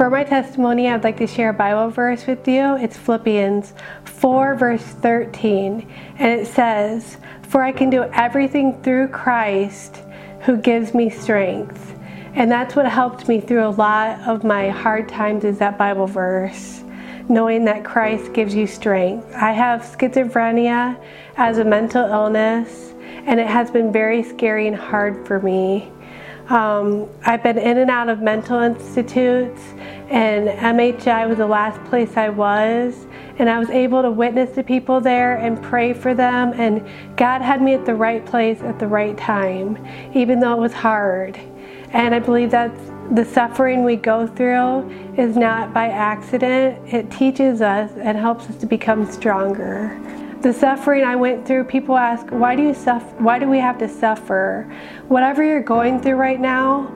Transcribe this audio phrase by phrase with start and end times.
[0.00, 2.74] For my testimony, I'd like to share a Bible verse with you.
[2.76, 3.74] It's Philippians
[4.04, 5.86] 4, verse 13.
[6.16, 10.00] And it says, For I can do everything through Christ
[10.40, 11.94] who gives me strength.
[12.32, 16.06] And that's what helped me through a lot of my hard times is that Bible
[16.06, 16.82] verse,
[17.28, 19.30] knowing that Christ gives you strength.
[19.34, 20.98] I have schizophrenia
[21.36, 22.94] as a mental illness,
[23.26, 25.92] and it has been very scary and hard for me.
[26.50, 29.62] Um, I've been in and out of mental institutes,
[30.08, 33.06] and MHI was the last place I was.
[33.38, 36.52] And I was able to witness to people there and pray for them.
[36.56, 36.84] And
[37.16, 39.78] God had me at the right place at the right time,
[40.12, 41.38] even though it was hard.
[41.92, 42.72] And I believe that
[43.14, 46.92] the suffering we go through is not by accident.
[46.92, 51.96] It teaches us and helps us to become stronger the suffering I went through, people
[51.98, 53.14] ask, why do you suffer?
[53.18, 54.70] Why do we have to suffer?
[55.08, 56.92] Whatever you're going through right now,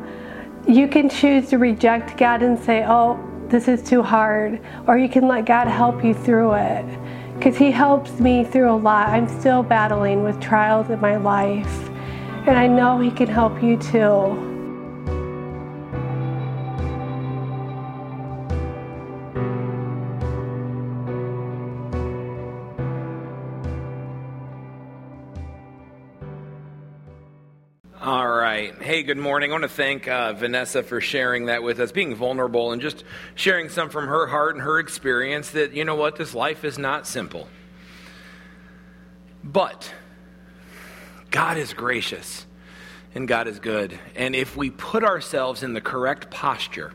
[0.66, 4.60] you can choose to reject God and say, oh, this is too hard.
[4.86, 6.86] Or you can let God help you through it.
[7.36, 9.08] Because He helps me through a lot.
[9.08, 11.90] I'm still battling with trials in my life.
[12.46, 14.53] And I know He can help you too.
[28.94, 29.50] Hey, good morning.
[29.50, 33.02] I want to thank uh, Vanessa for sharing that with us, being vulnerable and just
[33.34, 36.78] sharing some from her heart and her experience that, you know what, this life is
[36.78, 37.48] not simple.
[39.42, 39.92] But
[41.32, 42.46] God is gracious
[43.16, 43.98] and God is good.
[44.14, 46.92] And if we put ourselves in the correct posture,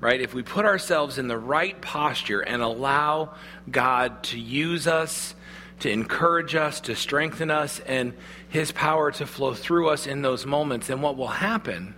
[0.00, 3.34] right, if we put ourselves in the right posture and allow
[3.70, 5.34] God to use us,
[5.80, 8.14] to encourage us, to strengthen us, and
[8.48, 11.94] His power to flow through us in those moments, And what will happen,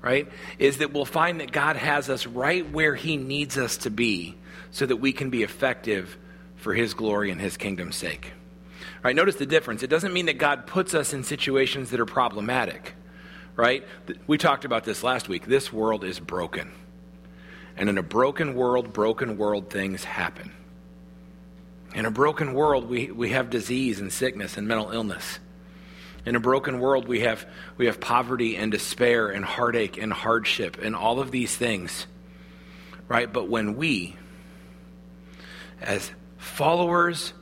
[0.00, 0.28] right,
[0.58, 4.36] is that we'll find that God has us right where He needs us to be
[4.70, 6.16] so that we can be effective
[6.56, 8.32] for His glory and His kingdom's sake.
[9.02, 9.14] Right?
[9.14, 9.82] Notice the difference.
[9.82, 12.94] It doesn't mean that God puts us in situations that are problematic,
[13.54, 13.84] right?
[14.26, 15.46] We talked about this last week.
[15.46, 16.72] This world is broken.
[17.76, 20.52] And in a broken world, broken world things happen.
[21.98, 25.40] In a broken world, we, we have disease and sickness and mental illness.
[26.24, 27.44] In a broken world, we have,
[27.76, 32.06] we have poverty and despair and heartache and hardship and all of these things,
[33.08, 33.32] right?
[33.32, 34.14] But when we,
[35.82, 37.32] as followers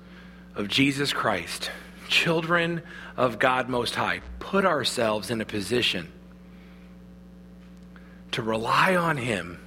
[0.54, 1.70] of Jesus Christ,
[2.08, 2.80] children
[3.14, 6.10] of God Most High, put ourselves in a position
[8.30, 9.60] to rely on Him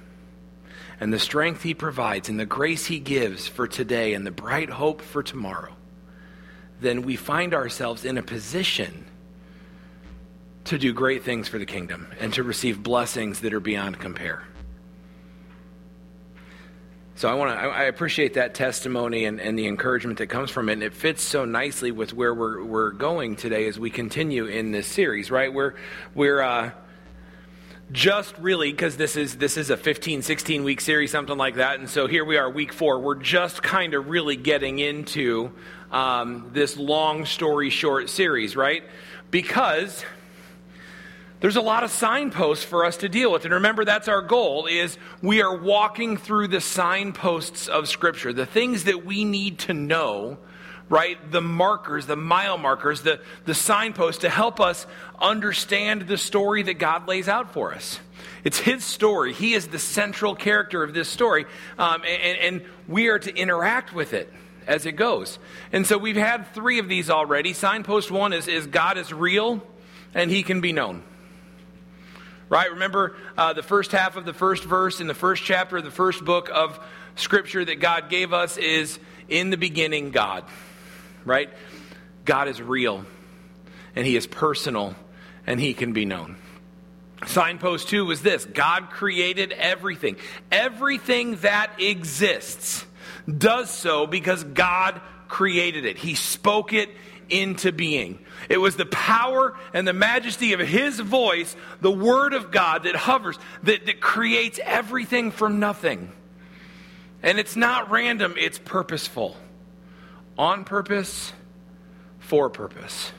[1.00, 4.70] and the strength He provides and the grace He gives for today and the bright
[4.70, 5.74] hope for tomorrow,
[6.80, 9.06] then we find ourselves in a position
[10.64, 14.44] to do great things for the kingdom and to receive blessings that are beyond compare.
[17.16, 17.66] So I want to.
[17.66, 20.74] I appreciate that testimony and, and the encouragement that comes from it.
[20.74, 24.72] And it fits so nicely with where we're we're going today as we continue in
[24.72, 25.30] this series.
[25.30, 25.74] Right, we're
[26.14, 26.70] we're uh,
[27.92, 31.80] just really because this is this is a 15 16 week series something like that.
[31.80, 33.00] And so here we are week four.
[33.00, 35.50] We're just kind of really getting into
[35.90, 38.82] um, this long story short series right?
[39.30, 40.04] Because
[41.40, 43.44] there's a lot of signposts for us to deal with.
[43.44, 48.46] And remember that's our goal is we are walking through the signposts of scripture the
[48.46, 50.38] things that we need to know
[50.90, 51.30] right?
[51.30, 54.86] The markers, the mile markers, the, the signposts to help us
[55.18, 58.00] understand the story that God lays out for us.
[58.42, 59.32] It's His story.
[59.32, 61.46] He is the central character of this story,
[61.78, 64.30] um, and, and we are to interact with it
[64.66, 65.38] as it goes.
[65.72, 67.52] And so we've had three of these already.
[67.52, 69.62] Signpost one is, is God is real
[70.12, 71.02] and He can be known.
[72.48, 72.70] Right?
[72.70, 75.90] Remember uh, the first half of the first verse in the first chapter of the
[75.90, 76.80] first book of
[77.14, 78.98] Scripture that God gave us is
[79.28, 80.44] in the beginning, God
[81.24, 81.50] right?
[82.24, 83.04] God is real,
[83.96, 84.94] and He is personal,
[85.46, 86.36] and He can be known.
[87.26, 90.16] Signpost two was this God created everything.
[90.50, 92.84] Everything that exists
[93.28, 96.90] does so because God created it, He spoke it
[97.28, 98.18] into being.
[98.48, 102.96] It was the power and the majesty of His voice, the Word of God, that
[102.96, 106.10] hovers, that, that creates everything from nothing.
[107.22, 109.36] And it's not random, it's purposeful
[110.40, 111.34] on purpose,
[112.18, 113.12] for purpose.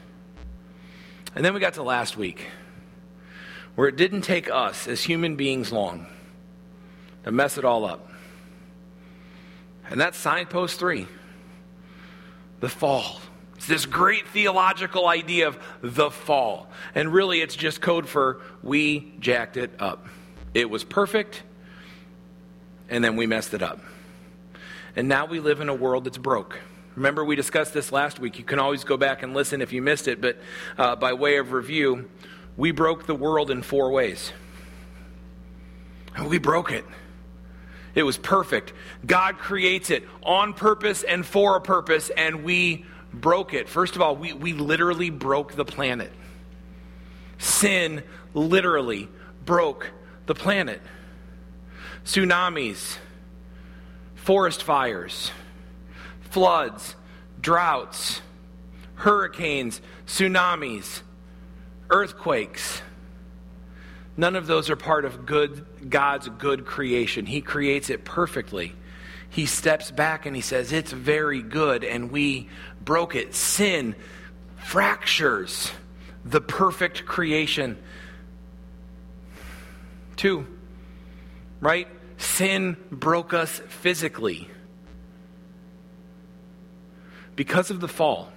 [1.35, 2.47] And then we got to last week,
[3.75, 6.07] where it didn't take us as human beings long
[7.23, 8.09] to mess it all up.
[9.87, 11.07] And that's signpost three
[12.59, 13.21] the fall.
[13.55, 16.71] It's this great theological idea of the fall.
[16.95, 20.07] And really, it's just code for we jacked it up.
[20.55, 21.43] It was perfect,
[22.89, 23.79] and then we messed it up.
[24.95, 26.59] And now we live in a world that's broke.
[26.95, 28.37] Remember, we discussed this last week.
[28.37, 30.37] You can always go back and listen if you missed it, but
[30.77, 32.09] uh, by way of review,
[32.57, 34.33] we broke the world in four ways.
[36.25, 36.83] We broke it.
[37.95, 38.73] It was perfect.
[39.05, 43.67] God creates it on purpose and for a purpose, and we broke it.
[43.67, 46.11] First of all, we, we literally broke the planet.
[47.37, 48.03] Sin
[48.33, 49.09] literally
[49.45, 49.91] broke
[50.25, 50.81] the planet.
[52.05, 52.97] Tsunamis,
[54.15, 55.31] forest fires,
[56.31, 56.95] floods,
[57.39, 58.21] droughts,
[58.95, 61.01] hurricanes, tsunamis,
[61.89, 62.81] earthquakes.
[64.17, 67.25] None of those are part of good, God's good creation.
[67.25, 68.73] He creates it perfectly.
[69.29, 72.49] He steps back and he says, It's very good, and we
[72.83, 73.33] broke it.
[73.33, 73.95] Sin
[74.57, 75.71] fractures
[76.25, 77.77] the perfect creation.
[80.17, 80.45] Two,
[81.61, 81.87] right?
[82.17, 84.49] Sin broke us physically.
[87.35, 88.29] Because of the fall,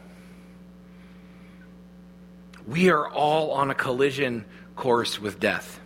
[2.66, 4.44] we are all on a collision
[4.76, 5.80] course with death.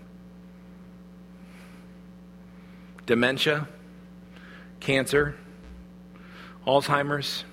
[3.07, 3.67] Dementia,
[4.81, 5.35] cancer,
[6.67, 7.45] Alzheimer's,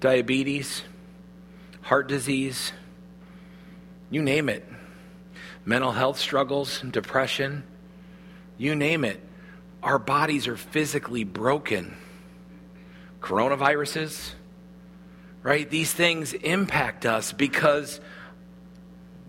[0.00, 0.82] diabetes,
[1.82, 2.72] heart disease,
[4.10, 4.66] you name it.
[5.66, 7.62] Mental health struggles, depression,
[8.58, 9.20] you name it.
[9.82, 11.96] Our bodies are physically broken.
[13.20, 14.32] Coronaviruses,
[15.44, 15.68] right?
[15.68, 18.00] These things impact us because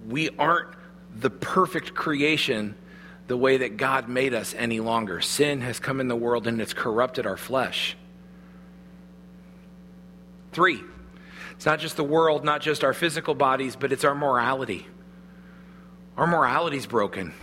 [0.07, 0.69] we aren't
[1.15, 2.73] the perfect creation
[3.27, 5.19] the way that God made us any longer.
[5.19, 7.97] Sin has come in the world and it's corrupted our flesh.
[10.53, 10.79] Three,
[11.51, 14.87] it's not just the world, not just our physical bodies, but it's our morality.
[16.15, 17.33] Our morality is broken.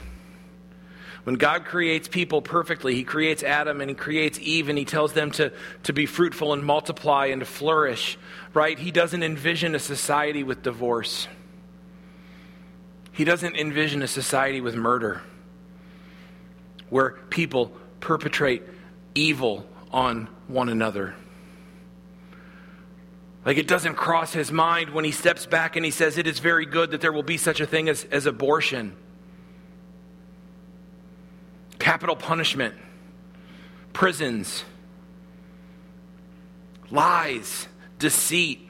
[1.24, 5.12] When God creates people perfectly, He creates Adam and He creates Eve and He tells
[5.12, 5.52] them to,
[5.84, 8.18] to be fruitful and multiply and to flourish,
[8.54, 8.78] right?
[8.78, 11.28] He doesn't envision a society with divorce.
[13.12, 15.20] He doesn't envision a society with murder
[16.88, 18.62] where people perpetrate
[19.14, 21.14] evil on one another.
[23.44, 26.38] Like it doesn't cross his mind when he steps back and he says, It is
[26.38, 28.96] very good that there will be such a thing as, as abortion,
[31.92, 32.74] capital punishment,
[33.92, 34.64] prisons,
[36.90, 37.68] lies,
[37.98, 38.66] deceit,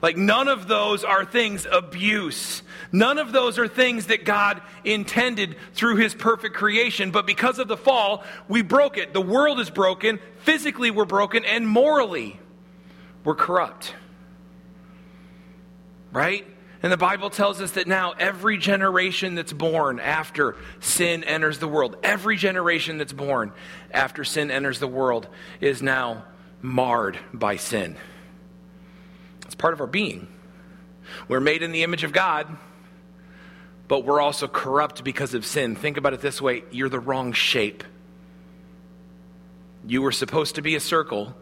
[0.00, 2.62] like, none of those are things, abuse.
[2.90, 7.10] None of those are things that God intended through His perfect creation.
[7.10, 9.12] But because of the fall, we broke it.
[9.12, 10.18] The world is broken.
[10.38, 11.44] Physically, we're broken.
[11.44, 12.40] And morally,
[13.24, 13.92] we're corrupt.
[16.12, 16.46] Right?
[16.82, 21.66] And the Bible tells us that now every generation that's born after sin enters the
[21.66, 23.52] world, every generation that's born
[23.90, 25.26] after sin enters the world
[25.60, 26.24] is now
[26.62, 27.96] marred by sin.
[29.44, 30.28] It's part of our being.
[31.26, 32.46] We're made in the image of God,
[33.88, 35.74] but we're also corrupt because of sin.
[35.74, 37.82] Think about it this way you're the wrong shape.
[39.86, 41.34] You were supposed to be a circle,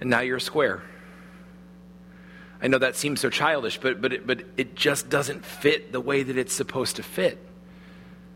[0.00, 0.82] and now you're a square.
[2.60, 6.00] I know that seems so childish, but, but, it, but it just doesn't fit the
[6.00, 7.38] way that it's supposed to fit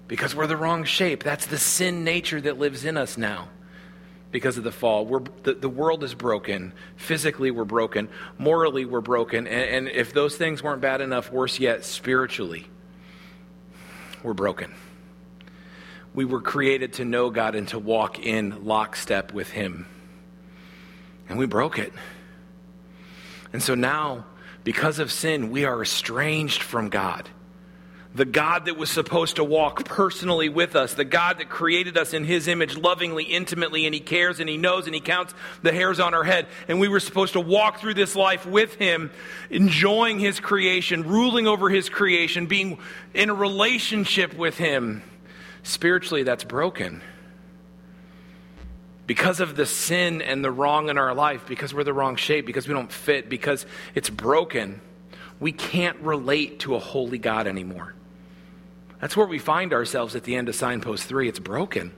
[0.06, 1.22] because we're the wrong shape.
[1.24, 3.48] That's the sin nature that lives in us now
[4.30, 5.06] because of the fall.
[5.06, 6.72] We're, the, the world is broken.
[6.96, 8.08] Physically, we're broken.
[8.38, 9.46] Morally, we're broken.
[9.46, 12.66] And, and if those things weren't bad enough, worse yet, spiritually,
[14.22, 14.72] we're broken.
[16.14, 19.86] We were created to know God and to walk in lockstep with Him.
[21.28, 21.92] And we broke it.
[23.52, 24.24] And so now,
[24.64, 27.28] because of sin, we are estranged from God
[28.14, 32.12] the God that was supposed to walk personally with us, the God that created us
[32.12, 35.72] in His image lovingly, intimately, and He cares and He knows and He counts the
[35.72, 36.46] hairs on our head.
[36.68, 39.10] And we were supposed to walk through this life with Him,
[39.48, 42.78] enjoying His creation, ruling over His creation, being
[43.14, 45.02] in a relationship with Him.
[45.62, 47.00] Spiritually, that's broken.
[49.06, 52.46] Because of the sin and the wrong in our life, because we're the wrong shape,
[52.46, 54.80] because we don't fit, because it's broken,
[55.40, 57.94] we can't relate to a holy God anymore.
[59.00, 61.28] That's where we find ourselves at the end of signpost three.
[61.28, 61.92] It's broken.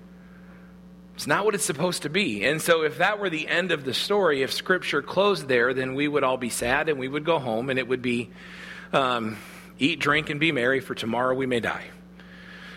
[1.14, 2.44] It's not what it's supposed to be.
[2.44, 5.94] And so, if that were the end of the story, if Scripture closed there, then
[5.94, 8.30] we would all be sad and we would go home and it would be
[8.92, 9.36] um,
[9.78, 11.84] eat, drink, and be merry, for tomorrow we may die.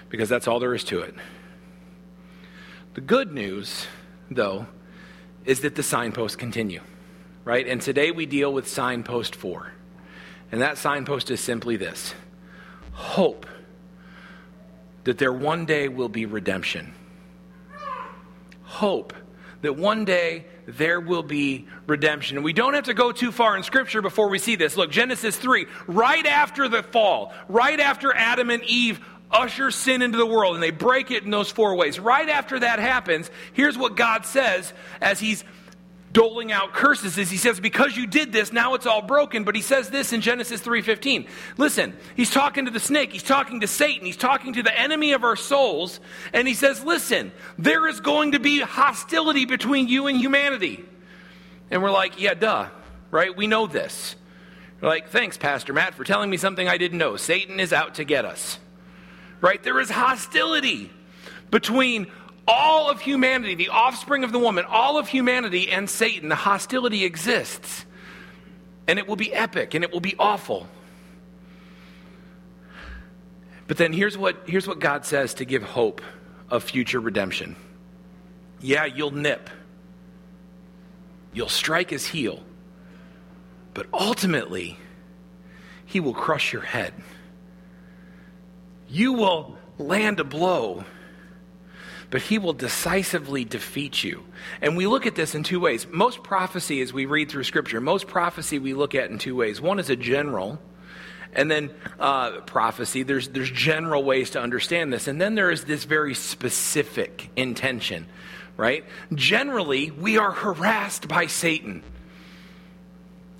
[0.09, 1.15] Because that's all there is to it.
[2.93, 3.87] The good news,
[4.29, 4.67] though,
[5.45, 6.81] is that the signposts continue,
[7.45, 7.67] right?
[7.67, 9.71] And today we deal with signpost four.
[10.51, 12.13] And that signpost is simply this
[12.91, 13.45] hope
[15.03, 16.93] that there one day will be redemption.
[18.63, 19.13] hope
[19.61, 22.37] that one day there will be redemption.
[22.37, 24.75] And we don't have to go too far in Scripture before we see this.
[24.75, 28.99] Look, Genesis 3, right after the fall, right after Adam and Eve
[29.31, 31.99] usher sin into the world and they break it in those four ways.
[31.99, 35.43] Right after that happens, here's what God says as He's
[36.13, 39.43] doling out curses is he says because you did this now it's all broken.
[39.43, 43.59] But he says this in genesis 3.15 listen he's talking to the snake he's talking
[43.59, 45.99] to satan he's talking to the enemy of our souls
[46.33, 50.83] and he says listen there is going to be hostility between you and humanity.
[51.69, 52.69] And we're like yeah duh
[53.09, 53.35] right?
[53.37, 54.15] We know this.
[54.81, 57.17] We're like thanks pastor matt for telling me something i didn't know.
[57.17, 58.59] Satan is out to get us
[59.41, 60.91] right there is hostility
[61.51, 62.07] between
[62.47, 67.03] all of humanity, the offspring of the woman, all of humanity and Satan, the hostility
[67.03, 67.85] exists.
[68.87, 70.67] And it will be epic and it will be awful.
[73.67, 76.01] But then here's what, here's what God says to give hope
[76.49, 77.57] of future redemption.
[78.61, 79.49] Yeah, you'll nip,
[81.33, 82.41] you'll strike his heel,
[83.73, 84.79] but ultimately,
[85.85, 86.93] he will crush your head.
[88.87, 90.85] You will land a blow
[92.09, 94.23] but he will decisively defeat you.
[94.61, 95.85] And we look at this in two ways.
[95.89, 99.59] Most prophecy, as we read through Scripture, most prophecy we look at in two ways.
[99.59, 100.59] One is a general,
[101.33, 105.07] and then uh, prophecy, there's, there's general ways to understand this.
[105.07, 108.07] And then there is this very specific intention,
[108.55, 108.85] right?
[109.13, 111.83] Generally, we are harassed by Satan.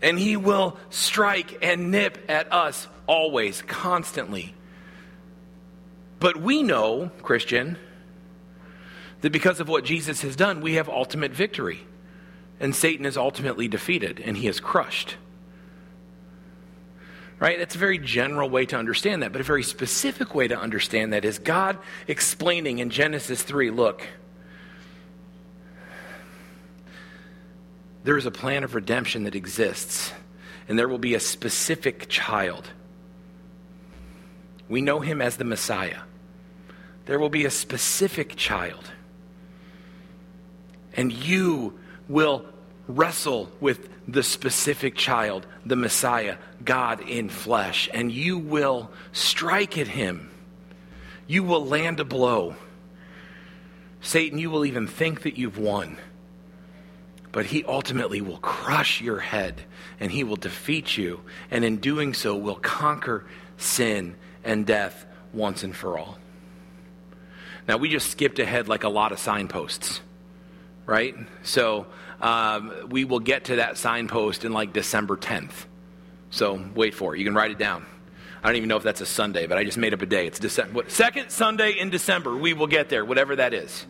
[0.02, 4.54] And he will strike and nip at us always, constantly.
[6.20, 7.78] But we know, Christian,
[9.22, 11.82] that because of what Jesus has done, we have ultimate victory.
[12.60, 15.16] And Satan is ultimately defeated and he is crushed.
[17.40, 17.60] Right?
[17.60, 21.14] That's a very general way to understand that, but a very specific way to understand
[21.14, 24.02] that is God explaining in Genesis 3 look,
[28.04, 30.14] there is a plan of redemption that exists,
[30.68, 32.72] and there will be a specific child.
[34.70, 36.00] We know him as the Messiah.
[37.06, 38.92] There will be a specific child
[40.98, 42.44] and you will
[42.88, 49.88] wrestle with the specific child, the Messiah, God in flesh, and you will strike at
[49.88, 50.32] him.
[51.28, 52.56] You will land a blow.
[54.02, 55.98] Satan, you will even think that you've won.
[57.32, 59.62] But he ultimately will crush your head
[60.00, 61.22] and he will defeat you.
[61.52, 63.26] And in doing so, will conquer
[63.58, 64.16] sin
[64.48, 66.18] and death once and for all.
[67.68, 70.02] Now, we just skipped ahead like a lot of signposts
[70.88, 71.16] right?
[71.44, 71.86] So
[72.20, 75.52] um, we will get to that signpost in like December 10th.
[76.32, 77.20] So wait for it.
[77.20, 77.86] You can write it down.
[78.42, 80.26] I don't even know if that's a Sunday, but I just made up a day.
[80.26, 82.36] It's December, second Sunday in December.
[82.36, 83.86] We will get there, whatever that is.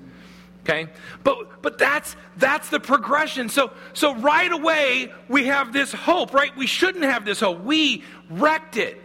[0.64, 0.88] Okay,
[1.24, 3.48] but but that's that's the progression.
[3.48, 6.56] So so right away we have this hope, right?
[6.58, 7.64] We shouldn't have this hope.
[7.64, 9.02] We wrecked it.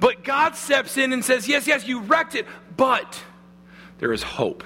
[0.00, 3.22] But God steps in and says, "Yes, yes, you wrecked it, but
[3.98, 4.64] there is hope."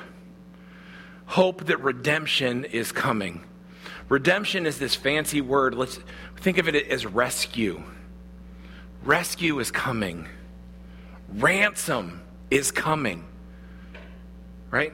[1.32, 3.42] hope that redemption is coming.
[4.10, 5.74] Redemption is this fancy word.
[5.74, 5.98] Let's
[6.36, 7.82] think of it as rescue.
[9.02, 10.28] Rescue is coming.
[11.30, 12.20] Ransom
[12.50, 13.24] is coming.
[14.70, 14.92] Right?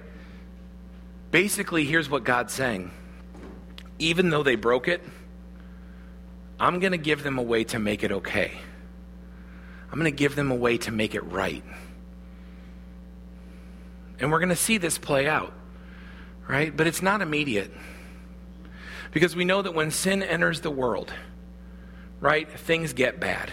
[1.32, 2.92] Basically, here's what God's saying.
[3.98, 5.02] Even though they broke it,
[6.60, 8.52] I'm going to give them a way to make it okay.
[9.90, 11.64] I'm going to give them a way to make it right.
[14.20, 15.52] And we're going to see this play out
[16.48, 16.74] right?
[16.74, 17.70] But it's not immediate.
[19.12, 21.12] Because we know that when sin enters the world,
[22.20, 23.52] right, things get bad.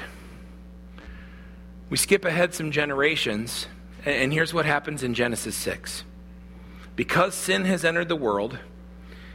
[1.89, 3.67] We skip ahead some generations,
[4.05, 6.03] and here's what happens in Genesis 6.
[6.95, 8.57] Because sin has entered the world,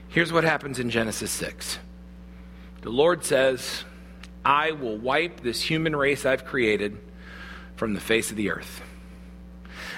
[0.09, 1.79] here's what happens in Genesis 6.
[2.81, 3.85] The Lord says,
[4.45, 6.99] I will wipe this human race I've created
[7.77, 8.83] from the face of the earth.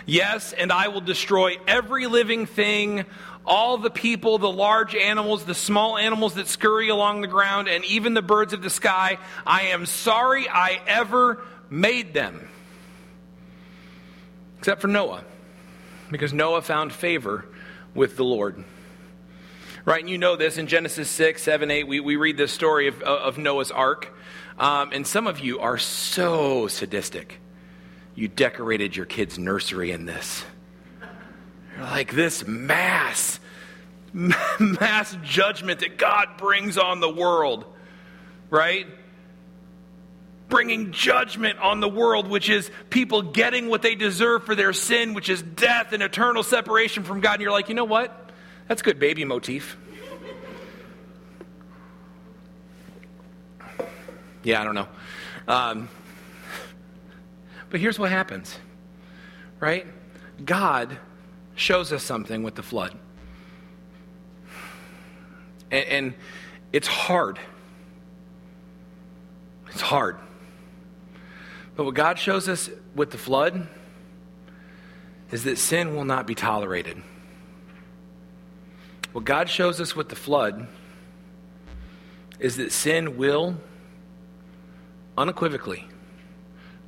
[0.05, 3.05] Yes, and I will destroy every living thing
[3.45, 7.85] all the people, the large animals, the small animals that scurry along the ground, and
[7.85, 9.19] even the birds of the sky.
[9.47, 12.49] I am sorry I ever made them.
[14.59, 15.25] Except for Noah,
[16.11, 17.47] because Noah found favor
[17.95, 18.63] with the Lord.
[19.85, 22.87] Right, and you know this in Genesis 6, 7, 8, we, we read this story
[22.87, 24.17] of, of Noah's ark.
[24.59, 27.41] Um, and some of you are so sadistic.
[28.15, 30.45] You decorated your kid's nursery in this
[31.77, 33.41] You're like this mass,
[34.13, 37.65] mass judgment that God brings on the world,
[38.51, 38.87] right?
[40.49, 45.15] Bringing judgment on the world, which is people getting what they deserve for their sin,
[45.15, 47.35] which is death and eternal separation from God.
[47.35, 48.31] And you're like, you know what?
[48.69, 49.79] That's good baby motif.
[54.43, 54.89] Yeah, I don't know.
[55.49, 55.89] Um,
[57.71, 58.59] but here's what happens,
[59.61, 59.87] right?
[60.45, 60.99] God
[61.55, 62.99] shows us something with the flood.
[65.71, 66.15] And, and
[66.73, 67.39] it's hard.
[69.69, 70.19] It's hard.
[71.77, 73.69] But what God shows us with the flood
[75.31, 77.03] is that sin will not be tolerated.
[79.13, 80.69] What God shows us with the flood
[82.39, 83.57] is that sin will
[85.17, 85.87] unequivocally,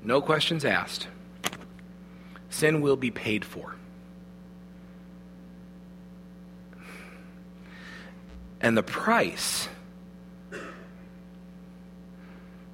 [0.02, 1.08] no questions asked,
[2.50, 3.74] sin will be paid for.
[8.60, 9.68] And the price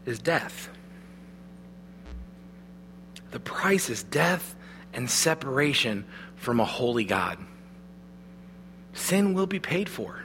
[0.07, 0.69] is death.
[3.33, 4.55] The price is death
[4.93, 6.05] and separation
[6.37, 7.39] from a holy God.
[8.93, 10.25] Sin will be paid for.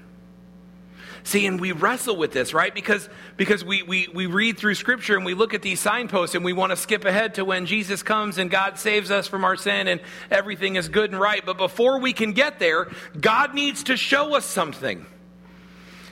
[1.25, 2.73] See, and we wrestle with this, right?
[2.73, 6.45] Because, because we, we, we read through Scripture and we look at these signposts and
[6.45, 9.55] we want to skip ahead to when Jesus comes and God saves us from our
[9.55, 11.43] sin and everything is good and right.
[11.43, 12.89] But before we can get there,
[13.19, 15.03] God needs to show us something.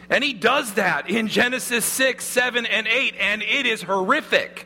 [0.10, 4.66] And He does that in Genesis 6, 7, and 8, and it is horrific.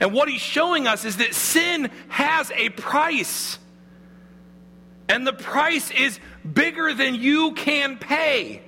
[0.00, 3.58] And what he's showing us is that sin has a price.
[5.08, 6.18] And the price is
[6.52, 8.62] bigger than you can pay.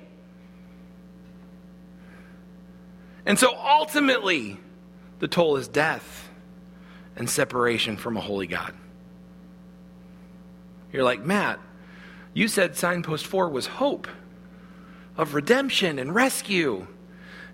[3.25, 4.59] And so ultimately,
[5.19, 6.29] the toll is death
[7.15, 8.73] and separation from a holy God.
[10.91, 11.59] You're like, Matt,
[12.33, 14.07] you said signpost four was hope
[15.17, 16.87] of redemption and rescue.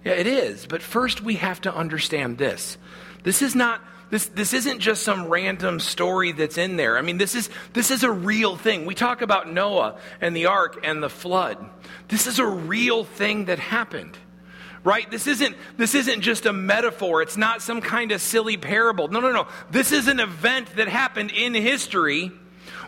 [0.03, 0.65] Yeah, it is.
[0.67, 2.77] But first, we have to understand this
[3.23, 3.81] this is not
[4.15, 6.97] this, this isn't just some random story that's in there.
[6.97, 8.85] I mean, this is, this is a real thing.
[8.85, 11.57] We talk about Noah and the ark and the flood.
[12.07, 14.17] This is a real thing that happened.
[14.85, 15.11] Right?
[15.11, 17.23] This isn't, this isn't just a metaphor.
[17.23, 19.09] It's not some kind of silly parable.
[19.09, 19.47] No, no, no.
[19.69, 22.31] This is an event that happened in history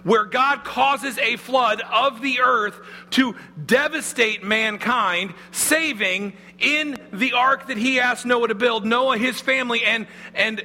[0.06, 3.36] where God causes a flood of the earth to
[3.66, 9.84] devastate mankind, saving in the ark that he asked Noah to build, Noah, his family,
[9.84, 10.64] and, and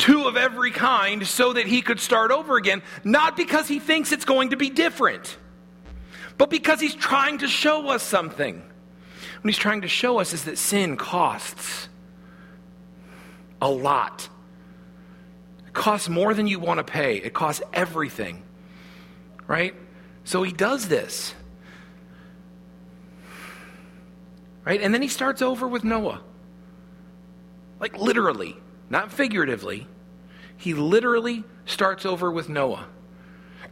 [0.00, 4.10] two of every kind so that he could start over again, not because he thinks
[4.10, 5.36] it's going to be different,
[6.38, 8.56] but because he's trying to show us something.
[8.56, 11.88] What he's trying to show us is that sin costs
[13.60, 14.28] a lot.
[15.66, 18.42] It costs more than you want to pay, it costs everything,
[19.46, 19.74] right?
[20.24, 21.34] So he does this.
[24.64, 24.80] Right?
[24.80, 26.22] And then he starts over with Noah.
[27.80, 28.56] Like literally,
[28.90, 29.86] not figuratively.
[30.56, 32.86] He literally starts over with Noah.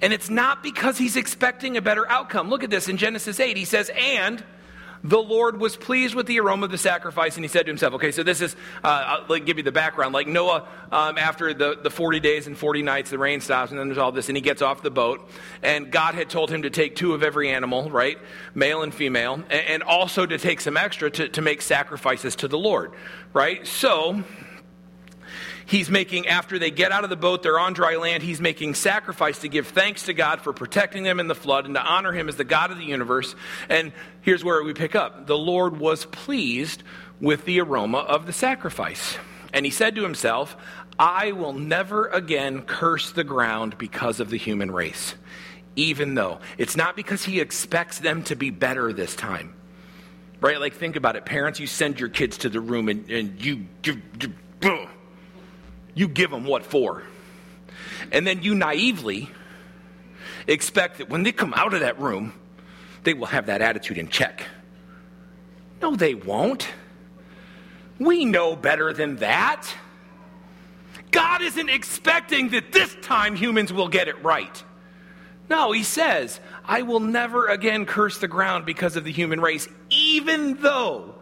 [0.01, 2.49] And it's not because he's expecting a better outcome.
[2.49, 3.57] Look at this in Genesis 8.
[3.57, 4.43] He says, And
[5.03, 7.95] the Lord was pleased with the aroma of the sacrifice, and he said to himself,
[7.95, 8.55] Okay, so this is,
[8.85, 10.15] uh, I'll give you the background.
[10.15, 13.79] Like Noah, um, after the, the 40 days and 40 nights, the rain stops, and
[13.79, 15.29] then there's all this, and he gets off the boat.
[15.63, 18.19] And God had told him to take two of every animal, right?
[18.55, 22.49] Male and female, and, and also to take some extra to, to make sacrifices to
[22.49, 22.93] the Lord,
[23.33, 23.67] right?
[23.67, 24.23] So
[25.69, 28.75] he's making, after they get out of the boat, they're on dry land, he's making
[28.75, 32.13] sacrifice to give thanks to God for protecting them in the flood and to honor
[32.13, 33.37] him as the God of the universe.
[33.69, 36.83] And here's where we pick up the Lord was pleased
[37.21, 39.19] with the aroma of the sacrifice.
[39.53, 40.57] And he said to himself,
[40.99, 45.15] I will never again curse the ground because of the human race,
[45.77, 49.55] even though it's not because he expects them to be better this time.
[50.41, 50.61] Right?
[50.61, 51.25] Like, think about it.
[51.25, 54.89] Parents, you send your kids to the room and, and you, you, you
[55.99, 57.03] you give them what for.
[58.13, 59.29] And then you naively
[60.47, 62.33] expect that when they come out of that room,
[63.03, 64.47] they will have that attitude in check.
[65.83, 66.69] No, they won't.
[67.99, 69.67] We know better than that.
[71.11, 74.63] God isn't expecting that this time humans will get it right.
[75.51, 79.67] No, he says, I will never again curse the ground because of the human race,
[79.91, 81.17] even though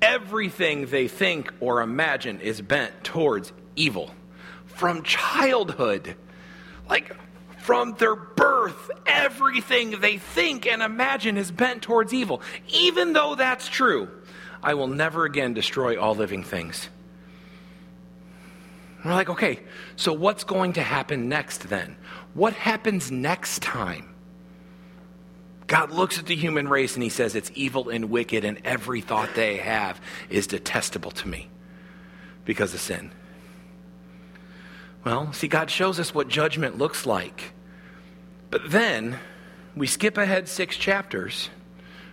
[0.00, 4.10] everything they think or imagine is bent towards evil
[4.66, 6.14] from childhood.
[6.88, 7.16] Like
[7.58, 12.40] from their birth, everything they think and imagine is bent towards evil.
[12.68, 14.08] Even though that's true,
[14.62, 16.88] I will never again destroy all living things.
[19.04, 19.60] we're like, okay,
[19.96, 21.96] so what's going to happen next then?
[22.34, 24.14] What happens next time?
[25.66, 29.02] God looks at the human race and he says, It's evil and wicked, and every
[29.02, 31.50] thought they have is detestable to me
[32.46, 33.12] because of sin.
[35.08, 37.54] Well, see, God shows us what judgment looks like.
[38.50, 39.18] But then
[39.74, 41.48] we skip ahead six chapters,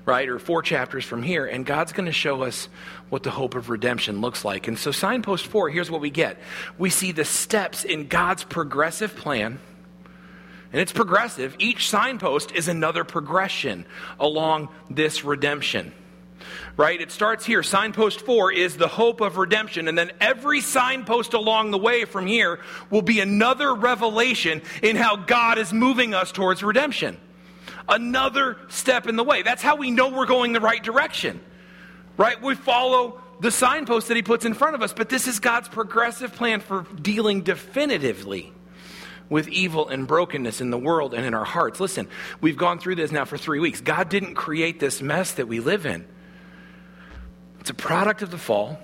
[0.06, 2.70] right, or four chapters from here, and God's going to show us
[3.10, 4.70] what the hope of redemption looks like.
[4.70, 6.38] And so, signpost four, here's what we get
[6.78, 9.60] we see the steps in God's progressive plan.
[10.72, 11.54] And it's progressive.
[11.60, 13.86] Each signpost is another progression
[14.22, 15.92] along this redemption
[16.78, 17.00] right?
[17.00, 17.64] It starts here.
[17.64, 19.88] Signpost four is the hope of redemption.
[19.88, 22.60] And then every signpost along the way from here
[22.90, 27.18] will be another revelation in how God is moving us towards redemption.
[27.88, 29.44] Another step in the way.
[29.44, 31.40] That's how we know we're going the right direction,
[32.18, 32.42] right?
[32.42, 35.70] We follow the signpost that He puts in front of us, but this is God's
[35.70, 38.52] progressive plan for dealing definitively
[39.30, 41.80] with evil and brokenness in the world and in our hearts.
[41.80, 42.08] Listen,
[42.42, 43.82] we've gone through this now for three weeks.
[43.82, 46.08] God didn't create this mess that we live in.
[47.66, 48.78] It's a product of the fall.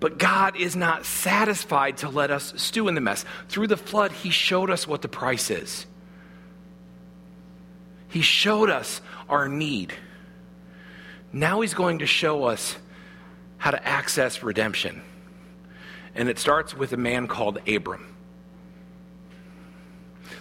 [0.00, 3.26] But God is not satisfied to let us stew in the mess.
[3.50, 5.84] Through the flood, He showed us what the price is.
[8.08, 9.92] He showed us our need.
[11.30, 12.74] Now He's going to show us
[13.58, 15.02] how to access redemption.
[16.14, 18.16] And it starts with a man called Abram.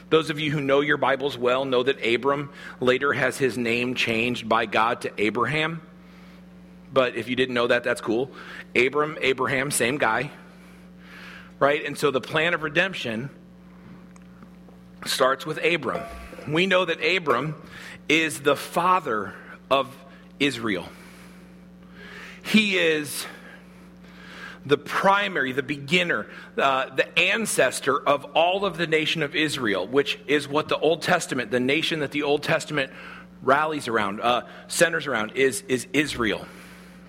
[0.10, 3.95] Those of you who know your Bibles well know that Abram later has his name
[3.95, 5.82] changed by God to Abraham
[6.93, 8.32] but if you didn't know that, that's cool.
[8.75, 10.32] Abram, Abraham, same guy.
[11.60, 11.84] Right?
[11.86, 13.29] And so the plan of redemption
[15.06, 16.03] starts with Abram.
[16.47, 17.56] We know that Abram
[18.08, 19.34] is the father
[19.71, 19.95] of
[20.39, 20.88] Israel.
[22.43, 23.25] He is
[24.65, 26.27] the primary, the beginner,
[26.58, 31.01] uh, the ancestor of all of the nation of Israel, which is what the Old
[31.01, 32.91] Testament, the nation that the Old Testament
[33.41, 36.45] rallies around, uh, centers around, is, is Israel.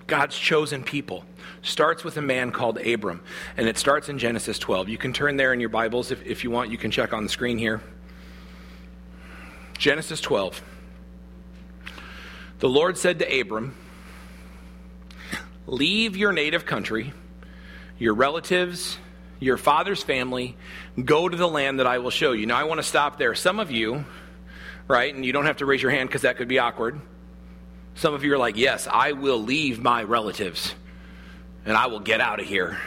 [0.07, 1.23] God's chosen people.
[1.61, 3.21] Starts with a man called Abram,
[3.57, 4.89] and it starts in Genesis 12.
[4.89, 6.71] You can turn there in your Bibles if, if you want.
[6.71, 7.81] You can check on the screen here.
[9.77, 10.61] Genesis 12.
[12.59, 13.75] The Lord said to Abram,
[15.67, 17.11] Leave your native country,
[17.97, 18.99] your relatives,
[19.39, 20.55] your father's family,
[21.03, 22.45] go to the land that I will show you.
[22.45, 23.33] Now, I want to stop there.
[23.33, 24.05] Some of you,
[24.87, 27.01] right, and you don't have to raise your hand because that could be awkward
[27.95, 30.75] some of you are like, yes, I will leave my relatives
[31.65, 32.77] and I will get out of here.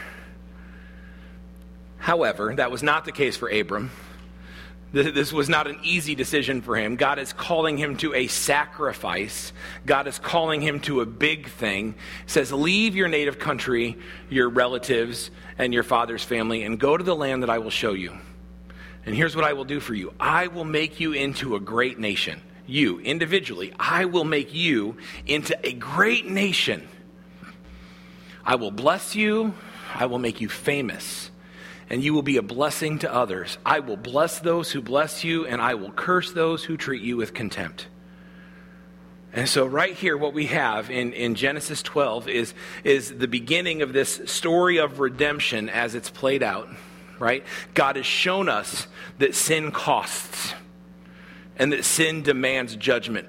[1.97, 3.91] However, that was not the case for Abram.
[4.91, 6.95] This was not an easy decision for him.
[6.95, 9.53] God is calling him to a sacrifice.
[9.85, 11.93] God is calling him to a big thing.
[12.25, 13.99] He says, Leave your native country,
[14.31, 17.93] your relatives, and your father's family, and go to the land that I will show
[17.93, 18.17] you.
[19.05, 21.99] And here's what I will do for you I will make you into a great
[21.99, 26.87] nation you individually, I will make you into a great nation.
[28.45, 29.53] I will bless you,
[29.93, 31.31] I will make you famous,
[31.89, 33.57] and you will be a blessing to others.
[33.65, 37.17] I will bless those who bless you, and I will curse those who treat you
[37.17, 37.87] with contempt.
[39.31, 42.53] And so, right here, what we have in, in Genesis 12 is,
[42.83, 46.67] is the beginning of this story of redemption as it's played out,
[47.19, 47.43] right?
[47.75, 48.87] God has shown us
[49.19, 50.55] that sin costs
[51.59, 53.27] and that sin demands judgment.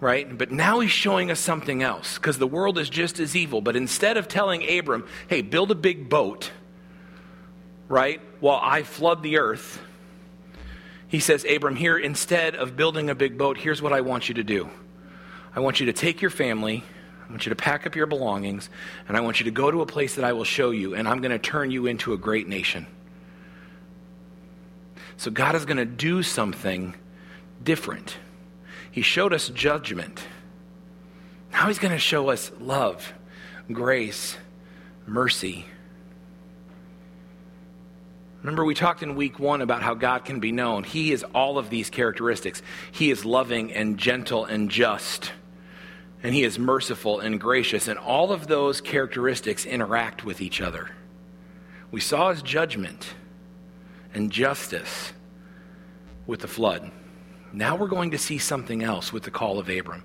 [0.00, 0.36] Right?
[0.36, 3.60] But now he's showing us something else because the world is just as evil.
[3.60, 6.50] But instead of telling Abram, hey, build a big boat,
[7.88, 9.80] right, while I flood the earth,
[11.06, 14.36] he says, Abram, here, instead of building a big boat, here's what I want you
[14.36, 14.70] to do.
[15.54, 16.82] I want you to take your family,
[17.26, 18.70] I want you to pack up your belongings,
[19.06, 21.06] and I want you to go to a place that I will show you, and
[21.06, 22.86] I'm going to turn you into a great nation.
[25.16, 26.94] So God is going to do something
[27.62, 28.16] different.
[28.90, 30.22] He showed us judgment.
[31.52, 33.12] Now he's going to show us love,
[33.70, 34.36] grace,
[35.06, 35.66] mercy.
[38.42, 40.82] Remember, we talked in week one about how God can be known.
[40.82, 42.60] He is all of these characteristics.
[42.90, 45.30] He is loving and gentle and just,
[46.24, 50.90] and He is merciful and gracious, and all of those characteristics interact with each other.
[51.92, 53.14] We saw His judgment
[54.14, 55.12] and justice
[56.26, 56.90] with the flood.
[57.52, 60.04] Now we're going to see something else with the call of Abram.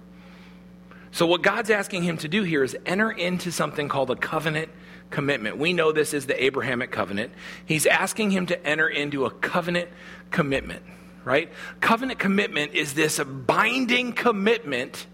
[1.12, 4.70] So, what God's asking him to do here is enter into something called a covenant
[5.10, 5.58] commitment.
[5.58, 7.32] We know this is the Abrahamic covenant.
[7.66, 9.90] He's asking him to enter into a covenant
[10.32, 10.84] commitment,
[11.24, 11.52] right?
[11.80, 15.08] Covenant commitment is this binding commitment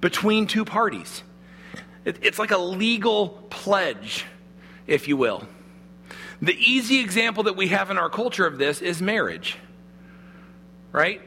[0.00, 1.22] between two parties.
[2.04, 4.24] It's like a legal pledge,
[4.86, 5.46] if you will.
[6.42, 9.58] The easy example that we have in our culture of this is marriage,
[10.92, 11.20] right?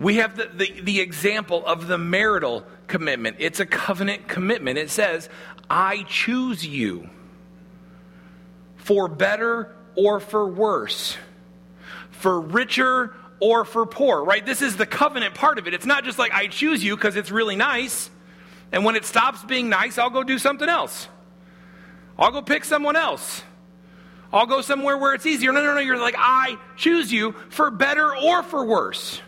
[0.00, 3.36] We have the, the, the, example of the marital commitment.
[3.38, 4.76] It's a covenant commitment.
[4.76, 5.28] It says,
[5.70, 7.08] I choose you
[8.76, 11.16] for better or for worse,
[12.10, 14.44] for richer or for poor, right?
[14.44, 15.74] This is the covenant part of it.
[15.74, 18.10] It's not just like I choose you because it's really nice.
[18.72, 21.08] And when it stops being nice, I'll go do something else.
[22.18, 23.42] I'll go pick someone else.
[24.32, 25.52] I'll go somewhere where it's easier.
[25.52, 25.80] No, no, no.
[25.80, 29.20] You're like, I choose you for better or for worse,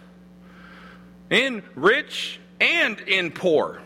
[1.31, 3.81] in rich and in poor,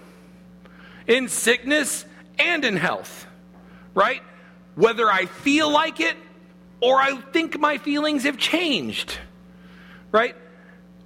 [1.07, 2.05] in sickness
[2.39, 3.27] and in health,
[3.95, 4.23] right?
[4.75, 6.17] Whether I feel like it
[6.81, 9.17] or I think my feelings have changed,
[10.11, 10.35] right?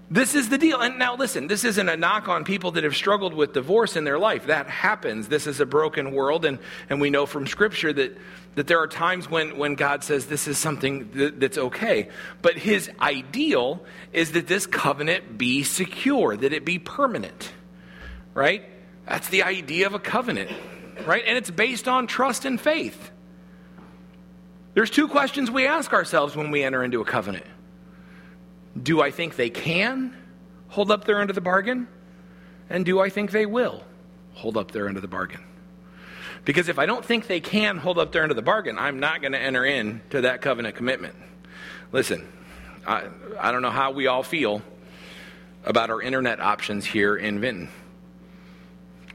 [0.09, 0.81] This is the deal.
[0.81, 4.05] And now, listen, this isn't a knock on people that have struggled with divorce in
[4.05, 4.47] their life.
[4.47, 5.27] That happens.
[5.27, 6.45] This is a broken world.
[6.45, 8.17] And, and we know from Scripture that,
[8.55, 12.09] that there are times when, when God says this is something that, that's okay.
[12.41, 17.53] But his ideal is that this covenant be secure, that it be permanent,
[18.33, 18.65] right?
[19.09, 20.53] That's the idea of a covenant,
[21.05, 21.25] right?
[21.27, 23.11] And it's based on trust and faith.
[24.75, 27.47] There's two questions we ask ourselves when we enter into a covenant
[28.83, 30.17] do I think they can
[30.69, 31.89] hold up their end of the bargain?
[32.69, 33.85] And do I think they will
[34.35, 35.43] hold up their end of the bargain?
[36.45, 39.01] Because if I don't think they can hold up their end of the bargain, I'm
[39.01, 41.15] not going to enter into that covenant commitment.
[41.93, 42.27] Listen,
[42.87, 43.09] I,
[43.39, 44.63] I don't know how we all feel
[45.65, 47.69] about our internet options here in Vinton.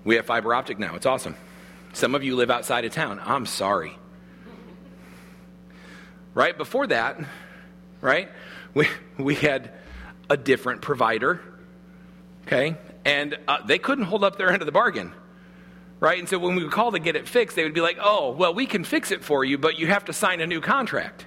[0.04, 0.96] We have fiber optic now.
[0.96, 1.36] It's awesome.
[1.94, 3.22] Some of you live outside of town.
[3.24, 3.98] I'm sorry.
[6.34, 7.20] Right before that,
[8.02, 8.30] right?
[8.74, 9.72] We, we had
[10.30, 11.42] a different provider,
[12.48, 12.78] okay?
[13.04, 15.14] And uh, they couldn't hold up their end of the bargain,
[16.00, 16.20] right?
[16.20, 18.32] And so when we would call to get it fixed, they would be like, oh,
[18.32, 21.26] well, we can fix it for you, but you have to sign a new contract.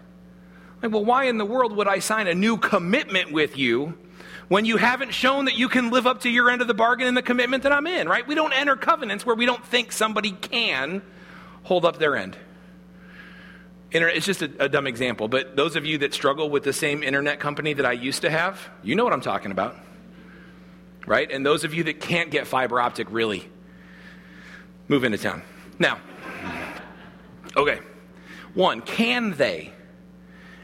[0.82, 3.98] Like, well, why in the world would I sign a new commitment with you
[4.48, 7.06] when you haven't shown that you can live up to your end of the bargain
[7.06, 8.26] and the commitment that I'm in, right?
[8.26, 11.02] We don't enter covenants where we don't think somebody can
[11.62, 12.36] hold up their end
[13.94, 16.72] internet, it's just a, a dumb example, but those of you that struggle with the
[16.72, 19.76] same internet company that I used to have, you know what I'm talking about.
[21.06, 21.30] Right?
[21.30, 23.48] And those of you that can't get fiber optic, really
[24.88, 25.42] move into town.
[25.78, 25.98] Now,
[27.56, 27.80] okay.
[28.54, 29.72] One, can they?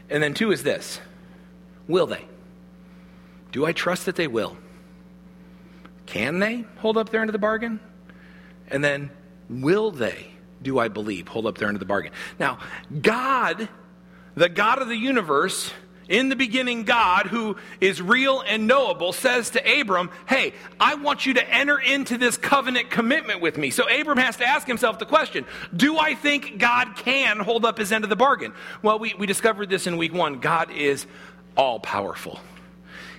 [0.09, 0.99] And then two is this
[1.87, 2.25] will they?
[3.51, 4.57] Do I trust that they will?
[6.05, 7.79] Can they hold up their end of the bargain?
[8.67, 9.11] And then
[9.49, 10.27] will they?
[10.61, 11.27] Do I believe?
[11.27, 12.11] Hold up there under the bargain.
[12.39, 12.59] Now,
[13.01, 13.67] God,
[14.35, 15.71] the God of the universe,
[16.11, 21.25] in the beginning, God, who is real and knowable, says to Abram, Hey, I want
[21.25, 23.69] you to enter into this covenant commitment with me.
[23.69, 27.77] So Abram has to ask himself the question Do I think God can hold up
[27.77, 28.53] his end of the bargain?
[28.83, 30.41] Well, we, we discovered this in week one.
[30.41, 31.07] God is
[31.55, 32.39] all powerful,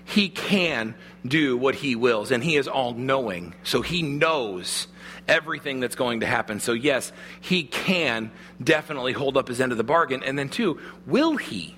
[0.05, 0.95] He can
[1.27, 3.55] do what He wills, and He is all knowing.
[3.65, 4.87] So He knows
[5.29, 6.61] everything that's going to happen.
[6.61, 8.31] So, yes, he can
[8.63, 10.23] definitely hold up his end of the bargain.
[10.23, 11.77] And then, two, will he?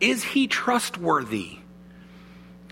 [0.00, 1.58] Is he trustworthy?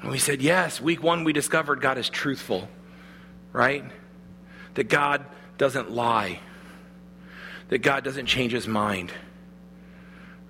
[0.00, 0.80] And we said, yes.
[0.80, 2.68] Week one, we discovered God is truthful,
[3.52, 3.84] right?
[4.74, 5.24] That God
[5.58, 6.40] doesn't lie,
[7.68, 9.12] that God doesn't change his mind.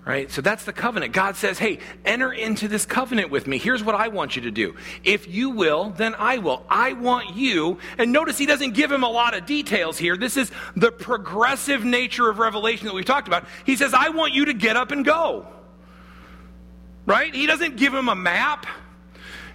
[0.09, 0.31] Right?
[0.31, 1.13] So that's the covenant.
[1.13, 3.59] God says, hey, enter into this covenant with me.
[3.59, 4.75] Here's what I want you to do.
[5.05, 6.65] If you will, then I will.
[6.71, 7.77] I want you.
[7.99, 10.17] And notice he doesn't give him a lot of details here.
[10.17, 13.45] This is the progressive nature of revelation that we've talked about.
[13.67, 15.47] He says, I want you to get up and go.
[17.05, 17.35] Right?
[17.35, 18.65] He doesn't give him a map.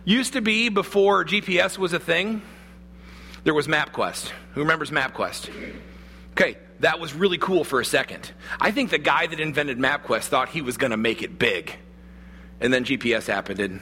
[0.05, 2.43] Used to be before GPS was a thing,
[3.43, 4.29] there was MapQuest.
[4.53, 5.49] Who remembers MapQuest?
[6.33, 8.31] Okay, that was really cool for a second.
[8.59, 11.73] I think the guy that invented MapQuest thought he was going to make it big.
[12.59, 13.79] And then GPS happened and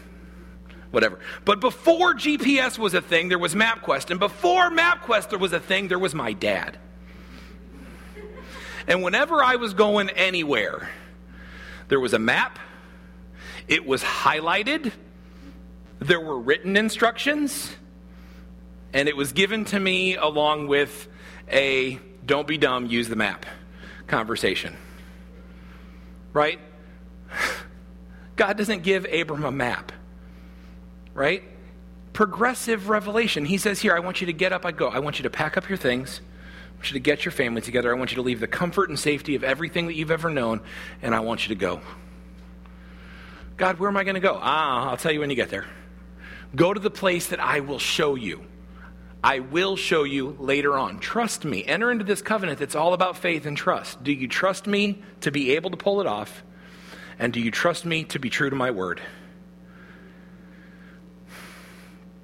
[0.92, 1.20] whatever.
[1.44, 4.12] But before GPS was a thing, there was MapQuest.
[4.12, 6.78] And before MapQuest there was a thing, there was my dad.
[8.88, 10.90] And whenever I was going anywhere,
[11.88, 12.60] there was a map,
[13.68, 14.92] it was highlighted,
[16.00, 17.76] there were written instructions,
[18.94, 21.08] and it was given to me along with
[21.52, 23.46] a don't be dumb, use the map
[24.08, 24.76] conversation.
[26.34, 26.60] Right?
[28.36, 29.92] God doesn't give Abram a map.
[31.14, 31.44] Right?
[32.14, 33.46] Progressive revelation.
[33.46, 34.90] He says here, I want you to get up, I go.
[34.90, 36.22] I want you to pack up your things.
[36.22, 37.94] I want you to get your family together.
[37.94, 40.62] I want you to leave the comfort and safety of everything that you've ever known,
[41.02, 41.82] and I want you to go.
[43.58, 44.40] God, where am I going to go?
[44.42, 45.66] Ah, I'll tell you when you get there.
[46.56, 48.44] Go to the place that I will show you.
[49.24, 51.00] I will show you later on.
[51.00, 51.64] Trust me.
[51.64, 54.04] Enter into this covenant that's all about faith and trust.
[54.04, 56.44] Do you trust me to be able to pull it off?
[57.20, 59.00] And do you trust me to be true to my word?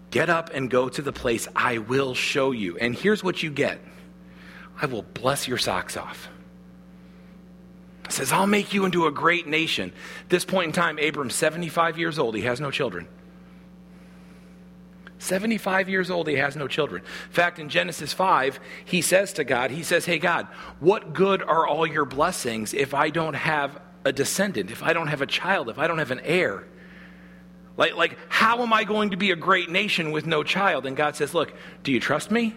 [0.10, 2.78] Get up and go to the place I will show you.
[2.78, 3.80] And here's what you get
[4.82, 6.30] I will bless your socks off.
[8.06, 9.92] It says, I'll make you into a great nation.
[10.22, 12.36] At this point in time, Abram's 75 years old.
[12.36, 13.08] He has no children.
[15.20, 17.04] 75 years old, he has no children.
[17.04, 20.48] In fact, in Genesis 5, he says to God, he says, Hey, God,
[20.80, 25.08] what good are all your blessings if I don't have a descendant, if I don't
[25.08, 26.64] have a child, if I don't have an heir?
[27.78, 30.86] Like, like, how am I going to be a great nation with no child?
[30.86, 31.54] And God says, Look,
[31.84, 32.56] do you trust me?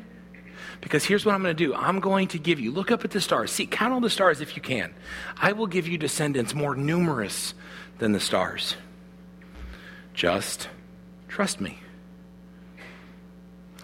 [0.80, 3.10] Because here's what I'm going to do I'm going to give you, look up at
[3.10, 3.50] the stars.
[3.50, 4.94] See, count all the stars if you can.
[5.36, 7.54] I will give you descendants more numerous
[7.98, 8.76] than the stars.
[10.14, 10.68] Just
[11.28, 11.78] trust me.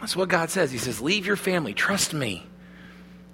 [0.01, 0.71] That's what God says.
[0.71, 2.47] He says, Leave your family, trust me.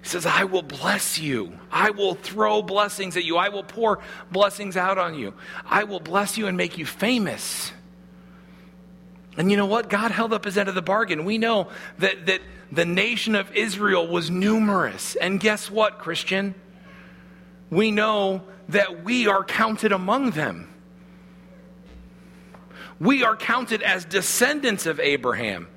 [0.01, 1.57] He says, I will bless you.
[1.71, 3.37] I will throw blessings at you.
[3.37, 3.99] I will pour
[4.31, 5.33] blessings out on you.
[5.65, 7.71] I will bless you and make you famous.
[9.37, 9.89] And you know what?
[9.89, 11.23] God held up his end of the bargain.
[11.23, 15.15] We know that, that the nation of Israel was numerous.
[15.15, 16.53] And guess what, Christian?
[17.69, 20.69] We know that we are counted among them.
[22.99, 25.67] We are counted as descendants of Abraham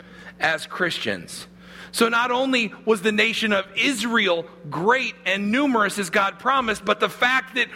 [0.41, 1.47] as Christians.
[1.93, 7.01] So not only was the nation of Israel great and numerous as God promised, but
[7.01, 7.69] the fact that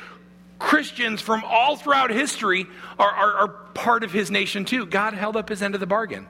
[0.58, 2.66] Christians from all throughout history
[2.98, 4.84] are, are, are part of his nation too.
[4.84, 6.28] God held up his end of the bargain.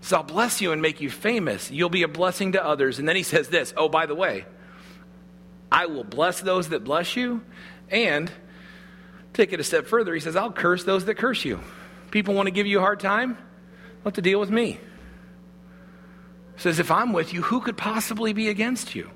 [0.00, 1.70] So I'll bless you and make you famous.
[1.70, 2.98] You'll be a blessing to others.
[2.98, 4.44] And then he says this Oh, by the way,
[5.70, 7.42] I will bless those that bless you.
[7.88, 8.30] And
[9.32, 11.60] take it a step further, he says, I'll curse those that curse you.
[12.10, 13.38] People want to give you a hard time?
[14.04, 14.80] Let the deal with me.
[16.56, 19.10] Says, If I'm with you, who could possibly be against you?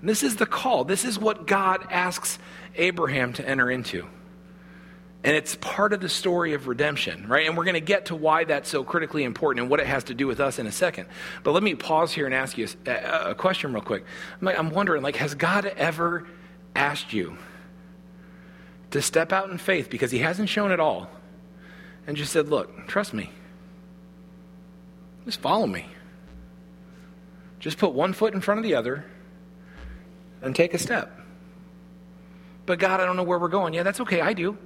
[0.00, 0.84] And this is the call.
[0.84, 2.38] This is what God asks
[2.74, 4.06] Abraham to enter into.
[5.24, 7.46] And it's part of the story of redemption, right?
[7.46, 10.04] And we're going to get to why that's so critically important and what it has
[10.04, 11.06] to do with us in a second.
[11.44, 14.04] But let me pause here and ask you a, a question real quick.
[14.40, 16.26] I'm, like, I'm wondering, like, has God ever
[16.74, 17.38] asked you
[18.90, 21.08] to step out in faith because He hasn't shown it all,
[22.06, 23.30] and just said, "Look, trust me.
[25.24, 25.86] Just follow me.
[27.60, 29.04] Just put one foot in front of the other,
[30.40, 31.18] and take a step."
[32.66, 33.74] But God, I don't know where we're going.
[33.74, 34.20] Yeah, that's okay.
[34.20, 34.56] I do.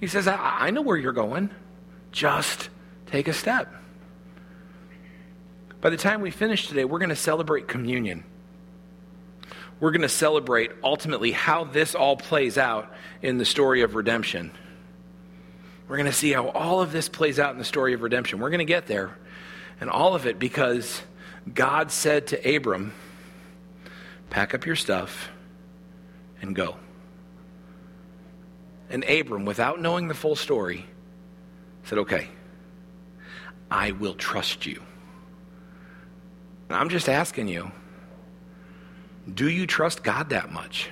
[0.00, 1.50] He says, I, I know where you're going.
[2.12, 2.68] Just
[3.06, 3.72] take a step.
[5.80, 8.24] By the time we finish today, we're going to celebrate communion.
[9.80, 14.52] We're going to celebrate ultimately how this all plays out in the story of redemption.
[15.88, 18.38] We're going to see how all of this plays out in the story of redemption.
[18.38, 19.16] We're going to get there.
[19.80, 21.02] And all of it because
[21.52, 22.92] God said to Abram,
[24.30, 25.28] Pack up your stuff
[26.40, 26.76] and go.
[28.88, 30.86] And Abram, without knowing the full story,
[31.84, 32.28] said, Okay,
[33.70, 34.80] I will trust you.
[36.68, 37.70] And I'm just asking you,
[39.32, 40.90] do you trust God that much?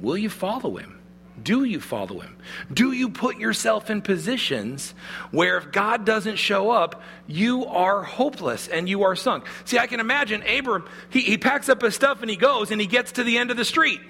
[0.00, 0.97] Will you follow him?
[1.42, 2.36] Do you follow him?
[2.72, 4.94] Do you put yourself in positions
[5.30, 9.44] where if God doesn't show up, you are hopeless and you are sunk?
[9.64, 12.80] See, I can imagine Abram, he, he packs up his stuff and he goes and
[12.80, 14.00] he gets to the end of the street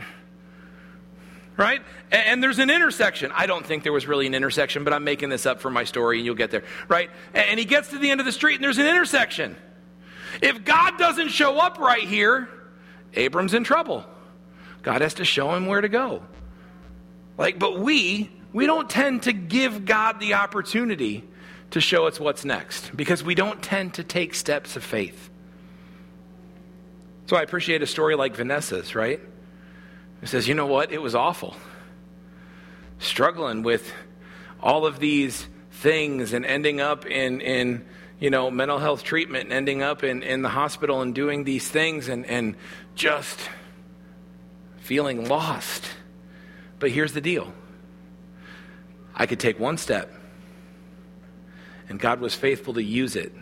[1.59, 1.83] right?
[2.13, 3.33] And, and, there's an intersection.
[3.35, 5.85] I don't think there was really an intersection, but I'm making this up for my
[5.85, 7.11] story and you'll get there, right?
[7.35, 9.57] And, and he gets to the end of the street and there's an intersection.
[10.41, 12.49] If God doesn't show up right here,
[13.13, 14.07] Abram's in trouble.
[14.83, 16.23] God has to show him where to go.
[17.39, 21.25] Like, but we, we don't tend to give God the opportunity
[21.71, 25.31] to show us what's next because we don't tend to take steps of faith.
[27.27, 29.21] So I appreciate a story like Vanessa's, right?
[30.21, 30.93] He says, You know what?
[30.93, 31.55] It was awful.
[32.99, 33.93] Struggling with
[34.61, 37.85] all of these things and ending up in, in
[38.19, 41.69] you know, mental health treatment and ending up in, in the hospital and doing these
[41.69, 42.57] things and, and
[42.95, 43.39] just
[44.79, 45.85] feeling lost.
[46.79, 47.53] But here's the deal
[49.15, 50.13] I could take one step,
[51.89, 53.33] and God was faithful to use it.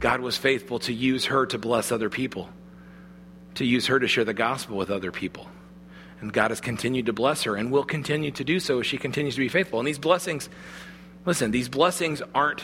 [0.00, 2.48] God was faithful to use her to bless other people
[3.58, 5.48] to use her to share the gospel with other people.
[6.20, 8.98] And God has continued to bless her and will continue to do so as she
[8.98, 9.80] continues to be faithful.
[9.80, 10.48] And these blessings,
[11.26, 12.62] listen, these blessings aren't,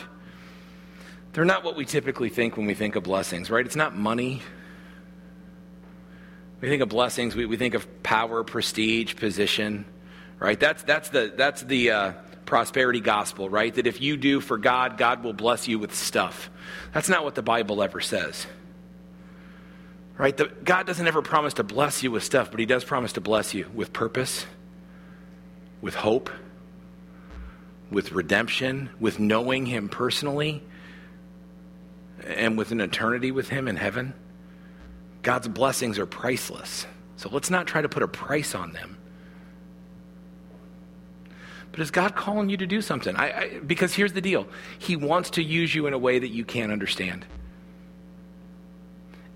[1.33, 3.65] they're not what we typically think when we think of blessings, right?
[3.65, 4.41] It's not money.
[6.61, 9.85] We think of blessings, we, we think of power, prestige, position,
[10.39, 10.59] right?
[10.59, 12.11] That's, that's the, that's the uh,
[12.45, 13.73] prosperity gospel, right?
[13.73, 16.49] That if you do for God, God will bless you with stuff.
[16.93, 18.47] That's not what the Bible ever says.
[20.17, 20.35] Right?
[20.35, 23.21] The, God doesn't ever promise to bless you with stuff, but He does promise to
[23.21, 24.45] bless you with purpose,
[25.81, 26.29] with hope,
[27.91, 30.63] with redemption, with knowing Him personally,
[32.25, 34.13] and with an eternity with Him in heaven.
[35.25, 36.85] God's blessings are priceless.
[37.15, 38.95] So let's not try to put a price on them.
[41.71, 43.15] But is God calling you to do something?
[43.15, 44.47] I, I, because here's the deal
[44.77, 47.25] He wants to use you in a way that you can't understand.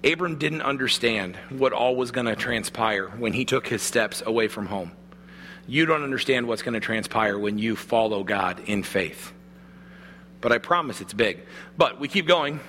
[0.04, 4.48] Abram didn't understand what all was going to transpire when he took his steps away
[4.48, 4.92] from home.
[5.68, 9.34] You don't understand what's going to transpire when you follow God in faith.
[10.40, 11.40] But I promise it's big.
[11.78, 12.60] But we keep going.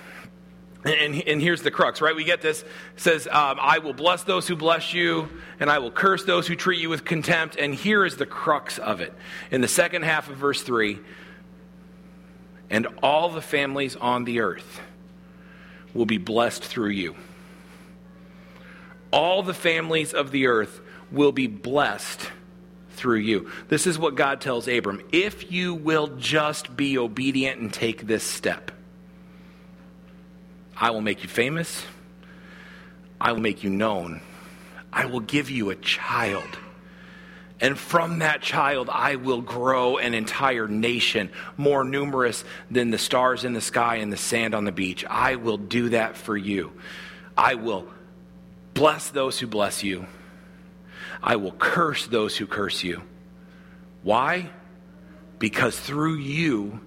[0.83, 2.17] And, and, here's the crux, right?
[2.17, 2.65] We get this.
[2.97, 5.29] Says, um, I will bless those who bless you,
[5.59, 7.57] and I will curse those who treat you with contempt.
[7.57, 9.13] And here is the crux of it.
[9.51, 10.99] In the second half of verse 3
[12.71, 14.81] and all the families on the earth
[15.93, 17.17] will be blessed through you.
[19.13, 22.31] All the families of the earth will be blessed
[22.93, 23.51] through you.
[23.69, 25.03] This is what God tells Abram.
[25.11, 28.71] If you will just be obedient and take this step,
[30.81, 31.85] I will make you famous.
[33.21, 34.23] I will make you known.
[34.91, 36.59] I will give you a child.
[37.61, 43.45] And from that child, I will grow an entire nation more numerous than the stars
[43.45, 45.05] in the sky and the sand on the beach.
[45.05, 46.73] I will do that for you.
[47.37, 47.87] I will
[48.73, 50.07] bless those who bless you.
[51.23, 53.03] I will curse those who curse you.
[54.03, 54.49] Why?
[55.39, 56.81] Because through you,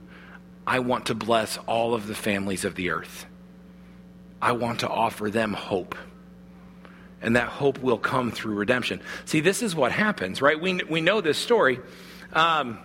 [0.66, 3.28] I want to bless all of the families of the earth.
[4.44, 5.96] I want to offer them hope.
[7.22, 9.00] And that hope will come through redemption.
[9.24, 10.60] See, this is what happens, right?
[10.60, 11.80] We, we know this story,
[12.34, 12.78] um,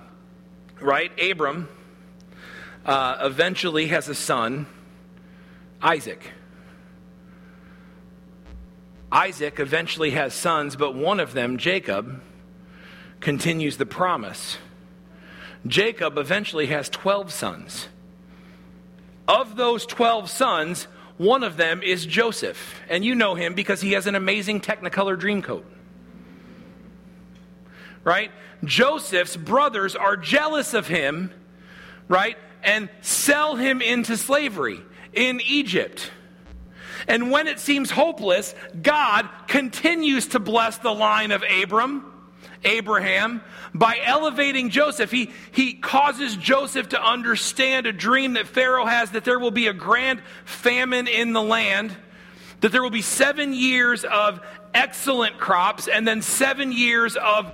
[0.81, 1.11] right?
[1.21, 1.69] Abram
[2.87, 4.67] uh, eventually has a son,
[5.83, 6.31] Isaac.
[9.11, 12.23] Isaac eventually has sons, but one of them, Jacob,
[13.19, 14.59] continues the promise.
[15.67, 17.89] Jacob eventually has 12 sons.
[19.27, 20.87] Of those 12 sons,
[21.19, 25.19] one of them is Joseph, and you know him because he has an amazing Technicolor
[25.19, 25.66] dream coat.
[28.05, 28.31] Right?
[28.64, 31.33] Joseph's brothers are jealous of him,
[32.09, 32.37] right?
[32.62, 34.81] And sell him into slavery
[35.12, 36.11] in Egypt.
[37.07, 42.18] And when it seems hopeless, God continues to bless the line of Abram
[42.65, 43.43] Abraham
[43.75, 45.11] by elevating Joseph.
[45.11, 49.67] He, he causes Joseph to understand a dream that Pharaoh has that there will be
[49.67, 51.95] a grand famine in the land,
[52.61, 54.41] that there will be seven years of
[54.75, 57.53] excellent crops, and then seven years of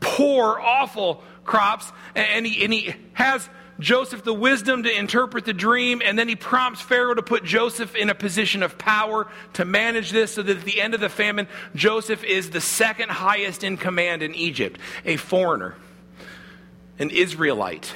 [0.00, 1.90] poor, awful crops.
[2.14, 6.36] And he, and he has Joseph the wisdom to interpret the dream, and then he
[6.36, 10.58] prompts Pharaoh to put Joseph in a position of power to manage this so that
[10.58, 14.80] at the end of the famine, Joseph is the second highest in command in Egypt,
[15.04, 15.74] a foreigner,
[16.98, 17.92] an Israelite.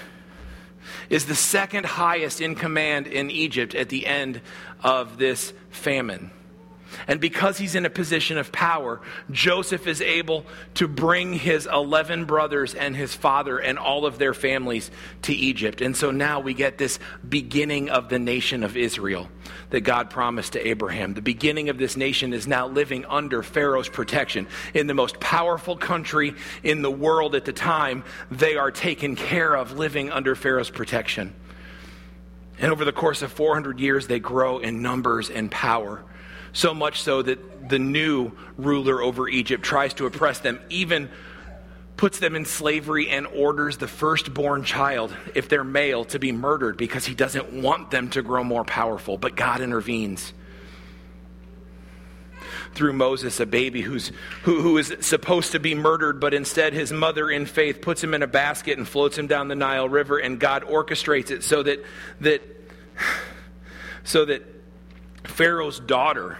[1.08, 4.40] Is the second highest in command in Egypt at the end
[4.82, 6.30] of this famine.
[7.06, 10.44] And because he's in a position of power, Joseph is able
[10.74, 14.90] to bring his 11 brothers and his father and all of their families
[15.22, 15.80] to Egypt.
[15.80, 16.98] And so now we get this
[17.28, 19.28] beginning of the nation of Israel
[19.70, 21.14] that God promised to Abraham.
[21.14, 24.46] The beginning of this nation is now living under Pharaoh's protection.
[24.74, 29.54] In the most powerful country in the world at the time, they are taken care
[29.54, 31.34] of living under Pharaoh's protection.
[32.58, 36.04] And over the course of 400 years, they grow in numbers and power
[36.52, 41.10] so much so that the new ruler over Egypt tries to oppress them, even
[41.96, 46.76] puts them in slavery and orders the firstborn child, if they're male, to be murdered
[46.76, 49.18] because he doesn't want them to grow more powerful.
[49.18, 50.32] But God intervenes
[52.74, 54.12] through Moses, a baby who's,
[54.44, 58.14] who, who is supposed to be murdered, but instead his mother in faith puts him
[58.14, 61.62] in a basket and floats him down the Nile River, and God orchestrates it so
[61.62, 61.84] that,
[62.20, 62.42] that,
[64.04, 64.42] so that
[65.40, 66.36] Pharaoh's daughter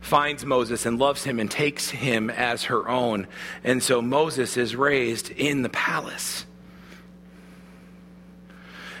[0.00, 3.26] finds Moses and loves him and takes him as her own.
[3.62, 6.46] And so Moses is raised in the palace.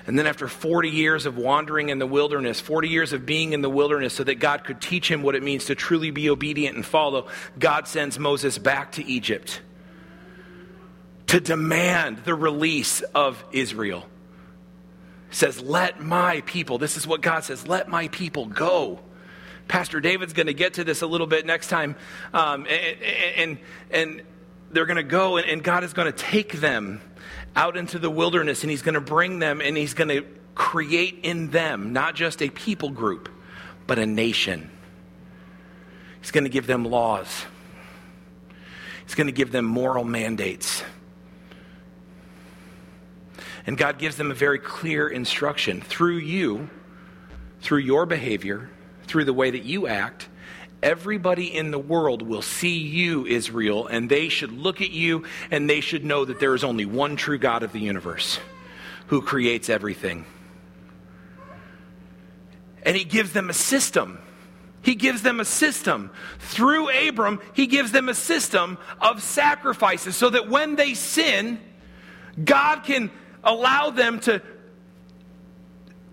[0.06, 3.62] And then, after 40 years of wandering in the wilderness, 40 years of being in
[3.62, 6.76] the wilderness so that God could teach him what it means to truly be obedient
[6.76, 7.28] and follow,
[7.58, 9.62] God sends Moses back to Egypt
[11.28, 14.04] to demand the release of Israel.
[15.30, 19.00] Says, Let my people, this is what God says, let my people go.
[19.72, 21.96] Pastor David's going to get to this a little bit next time.
[22.34, 22.98] Um, and,
[23.38, 23.58] and,
[23.90, 24.22] and,
[24.70, 27.00] they're going to go, and, and God is going to take them
[27.56, 31.20] out into the wilderness, and He's going to bring them, and He's going to create
[31.22, 33.30] in them not just a people group,
[33.86, 34.70] but a nation.
[36.20, 37.46] He's going to give them laws,
[39.06, 40.84] He's going to give them moral mandates.
[43.66, 46.68] And God gives them a very clear instruction through you,
[47.62, 48.68] through your behavior
[49.12, 50.26] through the way that you act,
[50.82, 55.68] everybody in the world will see you, Israel, and they should look at you and
[55.68, 58.40] they should know that there is only one true God of the universe
[59.08, 60.24] who creates everything.
[62.84, 64.18] And he gives them a system.
[64.80, 66.10] He gives them a system.
[66.38, 71.60] Through Abram, he gives them a system of sacrifices so that when they sin,
[72.42, 73.10] God can
[73.44, 74.40] allow them to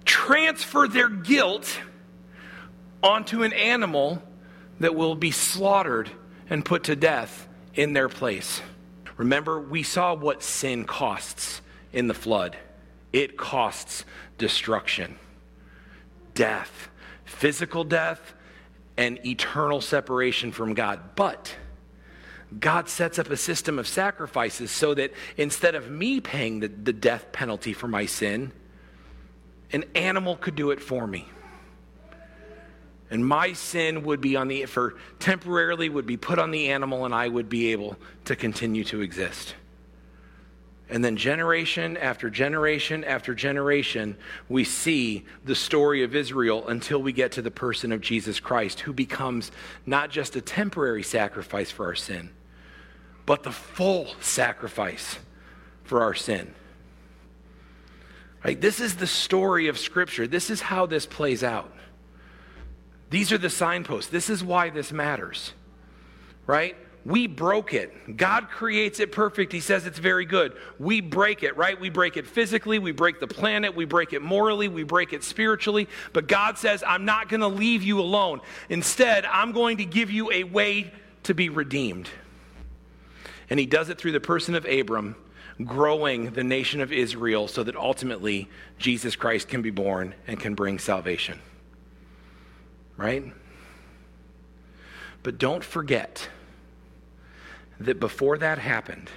[0.03, 1.79] transfer their guilt
[3.01, 4.21] onto an animal
[4.79, 6.09] that will be slaughtered
[6.49, 8.61] and put to death in their place.
[9.17, 12.57] Remember, we saw what sin costs in the flood
[13.11, 14.05] it costs
[14.37, 15.17] destruction,
[16.35, 16.89] death,
[17.25, 18.35] physical death,
[18.97, 21.15] and eternal separation from God.
[21.15, 21.55] But
[22.59, 26.93] God sets up a system of sacrifices so that instead of me paying the, the
[26.93, 28.51] death penalty for my sin,
[29.71, 31.27] an animal could do it for me
[33.11, 37.05] and my sin would be on the for temporarily would be put on the animal
[37.05, 39.55] and i would be able to continue to exist.
[40.91, 47.13] And then generation after generation after generation we see the story of israel until we
[47.13, 49.51] get to the person of jesus christ who becomes
[49.85, 52.31] not just a temporary sacrifice for our sin
[53.29, 55.19] but the full sacrifice
[55.83, 56.51] for our sin.
[58.43, 58.59] Right?
[58.59, 60.25] This is the story of scripture.
[60.25, 61.71] This is how this plays out
[63.09, 64.09] these are the signposts.
[64.09, 65.53] This is why this matters,
[66.45, 66.75] right?
[67.05, 68.17] We broke it.
[68.17, 69.51] God creates it perfect.
[69.51, 70.53] He says it's very good.
[70.77, 71.79] We break it, right?
[71.79, 72.77] We break it physically.
[72.77, 73.75] We break the planet.
[73.75, 74.67] We break it morally.
[74.67, 75.87] We break it spiritually.
[76.13, 78.41] But God says, I'm not going to leave you alone.
[78.67, 80.91] Instead, I'm going to give you a way
[81.23, 82.09] to be redeemed.
[83.49, 85.15] And He does it through the person of Abram,
[85.63, 90.53] growing the nation of Israel so that ultimately Jesus Christ can be born and can
[90.53, 91.39] bring salvation
[92.99, 93.23] right?
[95.23, 96.29] But don't forget
[97.79, 99.09] that before that happened,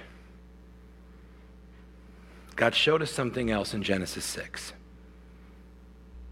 [2.55, 4.73] God showed us something else in Genesis 6.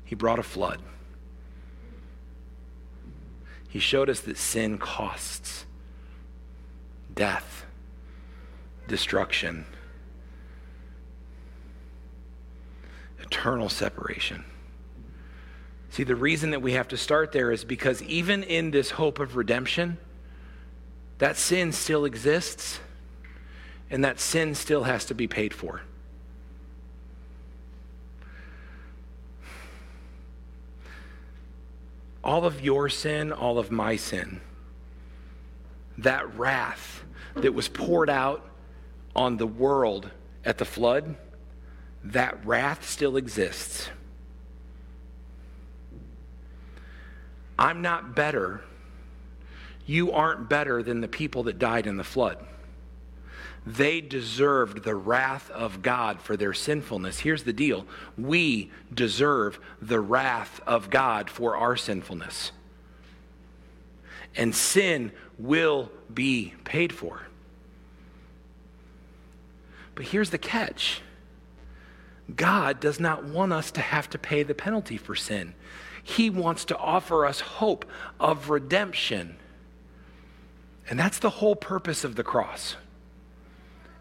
[0.06, 0.82] He brought a flood.
[3.68, 5.66] He showed us that sin costs
[7.14, 7.66] death,
[8.88, 9.66] destruction,
[13.20, 14.46] eternal separation.
[15.92, 19.20] See, the reason that we have to start there is because even in this hope
[19.20, 19.98] of redemption,
[21.18, 22.80] that sin still exists,
[23.90, 25.82] and that sin still has to be paid for.
[32.24, 34.40] All of your sin, all of my sin,
[35.98, 37.04] that wrath
[37.36, 38.50] that was poured out
[39.14, 40.10] on the world
[40.46, 41.18] at the flood,
[42.06, 43.90] that wrath still exists.
[47.62, 48.62] I'm not better.
[49.86, 52.40] You aren't better than the people that died in the flood.
[53.68, 57.20] They deserved the wrath of God for their sinfulness.
[57.20, 57.86] Here's the deal
[58.18, 62.52] we deserve the wrath of God for our sinfulness.
[64.36, 67.22] And sin will be paid for.
[69.94, 71.02] But here's the catch
[72.36, 75.54] God does not want us to have to pay the penalty for sin.
[76.04, 77.86] He wants to offer us hope
[78.20, 79.38] of redemption.
[80.90, 82.76] And that's the whole purpose of the cross.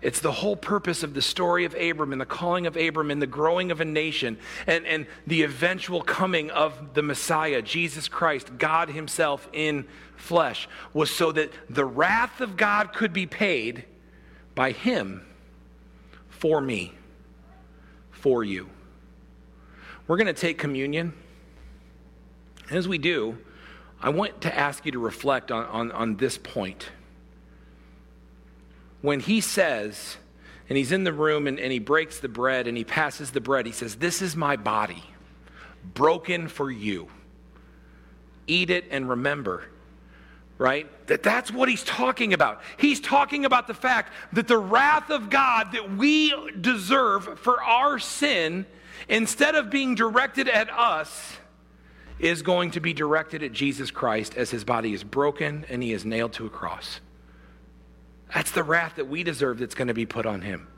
[0.02, 3.20] It's the whole purpose of the story of Abram and the calling of Abram and
[3.20, 8.56] the growing of a nation and, and the eventual coming of the Messiah, Jesus Christ,
[8.56, 9.86] God Himself in
[10.16, 13.84] flesh, was so that the wrath of God could be paid
[14.54, 15.26] by Him
[16.28, 16.94] for me,
[18.10, 18.70] for you.
[20.06, 21.12] We're going to take communion.
[22.70, 23.38] As we do,
[24.00, 26.90] I want to ask you to reflect on, on, on this point.
[29.02, 30.16] When he says,
[30.68, 33.40] and he's in the room and, and he breaks the bread and he passes the
[33.40, 35.02] bread, he says, This is my body,
[35.94, 37.08] broken for you.
[38.46, 39.64] Eat it and remember
[40.60, 41.06] right?
[41.06, 42.60] That that's what he's talking about.
[42.76, 47.98] He's talking about the fact that the wrath of God that we deserve for our
[47.98, 48.66] sin,
[49.08, 51.38] instead of being directed at us,
[52.20, 55.92] is going to be directed at Jesus Christ as his body is broken and he
[55.92, 57.00] is nailed to a cross.
[58.32, 60.68] That's the wrath that we deserve that's going to be put on him.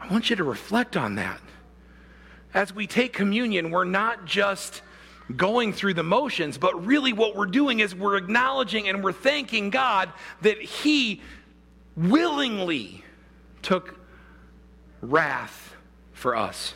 [0.00, 1.40] I want you to reflect on that.
[2.54, 4.82] As we take communion, we're not just
[5.36, 9.70] going through the motions, but really what we're doing is we're acknowledging and we're thanking
[9.70, 10.10] God
[10.40, 11.20] that He
[11.96, 13.04] willingly
[13.60, 14.00] took
[15.00, 15.74] wrath
[16.12, 16.74] for us.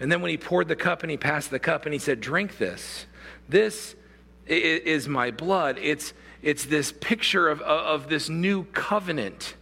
[0.00, 2.20] And then when he poured the cup and he passed the cup and he said,
[2.20, 3.06] Drink this.
[3.48, 3.94] This
[4.46, 5.78] is my blood.
[5.80, 9.54] It's, it's this picture of, of this new covenant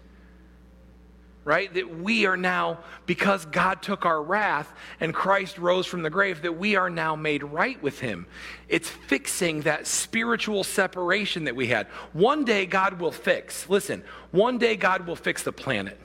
[1.47, 1.73] right?
[1.75, 6.43] That we are now, because God took our wrath and Christ rose from the grave,
[6.43, 8.27] that we are now made right with Him.
[8.69, 11.87] It's fixing that spiritual separation that we had.
[12.13, 16.01] One day God will fix, listen, one day God will fix the planet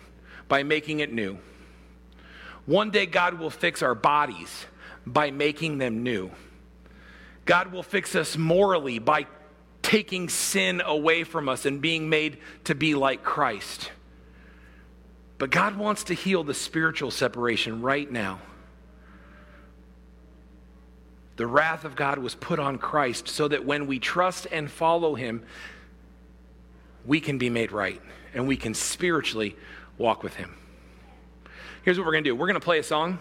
[0.47, 1.39] by making it new.
[2.66, 4.66] One day God will fix our bodies
[5.05, 6.32] by making them new.
[7.45, 9.26] God will fix us morally by
[9.82, 13.91] taking sin away from us and being made to be like Christ.
[15.38, 18.39] But God wants to heal the spiritual separation right now.
[21.38, 25.16] The wrath of God was put on Christ so that when we trust and follow
[25.16, 25.43] Him,
[27.03, 27.99] we can be made right
[28.36, 29.55] and we can spiritually
[29.97, 30.55] walk with Him.
[31.84, 33.17] Here's what we're going to do we're going to play a song.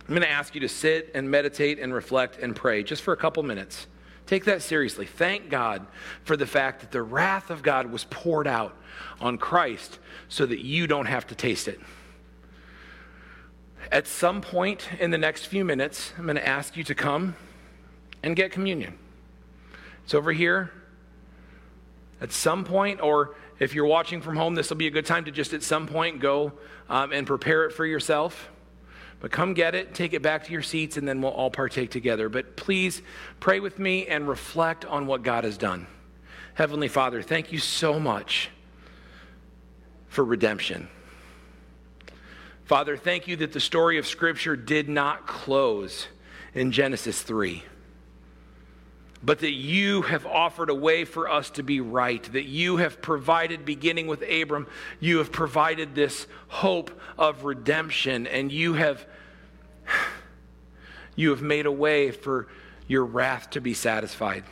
[0.00, 3.12] I'm going to ask you to sit and meditate and reflect and pray just for
[3.12, 3.86] a couple minutes.
[4.26, 5.06] Take that seriously.
[5.06, 5.86] Thank God
[6.24, 8.76] for the fact that the wrath of God was poured out
[9.20, 9.98] on Christ
[10.28, 11.78] so that you don't have to taste it.
[13.92, 17.36] At some point in the next few minutes, I'm going to ask you to come
[18.22, 18.98] and get communion.
[20.04, 20.72] It's over here.
[22.20, 25.26] At some point, or if you're watching from home, this will be a good time
[25.26, 26.52] to just at some point go
[26.88, 28.50] um, and prepare it for yourself.
[29.20, 31.90] But come get it, take it back to your seats, and then we'll all partake
[31.90, 32.30] together.
[32.30, 33.02] But please
[33.38, 35.86] pray with me and reflect on what God has done.
[36.54, 38.48] Heavenly Father, thank you so much
[40.08, 40.88] for redemption.
[42.64, 46.08] Father, thank you that the story of Scripture did not close
[46.54, 47.62] in Genesis 3
[49.22, 53.02] but that you have offered a way for us to be right, that you have
[53.02, 54.66] provided, beginning with Abram,
[54.98, 59.06] you have provided this hope of redemption, and you have,
[61.16, 62.48] you have made a way for
[62.86, 64.44] your wrath to be satisfied.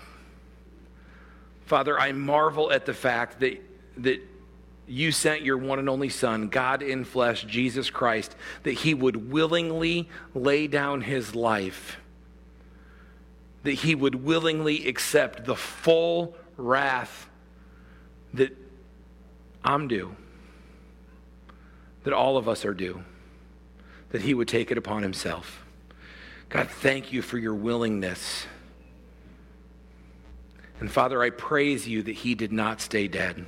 [1.64, 3.62] Father, I marvel at the fact that,
[3.98, 4.20] that
[4.86, 9.30] you sent your one and only Son, God in flesh, Jesus Christ, that he would
[9.30, 11.98] willingly lay down his life
[13.62, 17.28] that he would willingly accept the full wrath
[18.34, 18.56] that
[19.64, 20.14] I'm due,
[22.04, 23.02] that all of us are due,
[24.10, 25.64] that he would take it upon himself.
[26.48, 28.46] God, thank you for your willingness.
[30.80, 33.46] And Father, I praise you that he did not stay dead,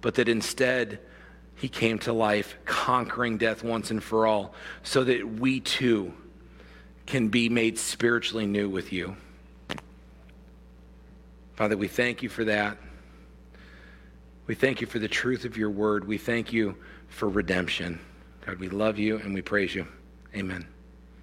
[0.00, 0.98] but that instead
[1.54, 6.14] he came to life, conquering death once and for all, so that we too
[7.06, 9.16] can be made spiritually new with you.
[11.54, 12.78] Father, we thank you for that.
[14.46, 16.06] We thank you for the truth of your word.
[16.06, 16.76] We thank you
[17.08, 18.00] for redemption.
[18.46, 19.86] God, we love you and we praise you.
[20.34, 20.66] Amen.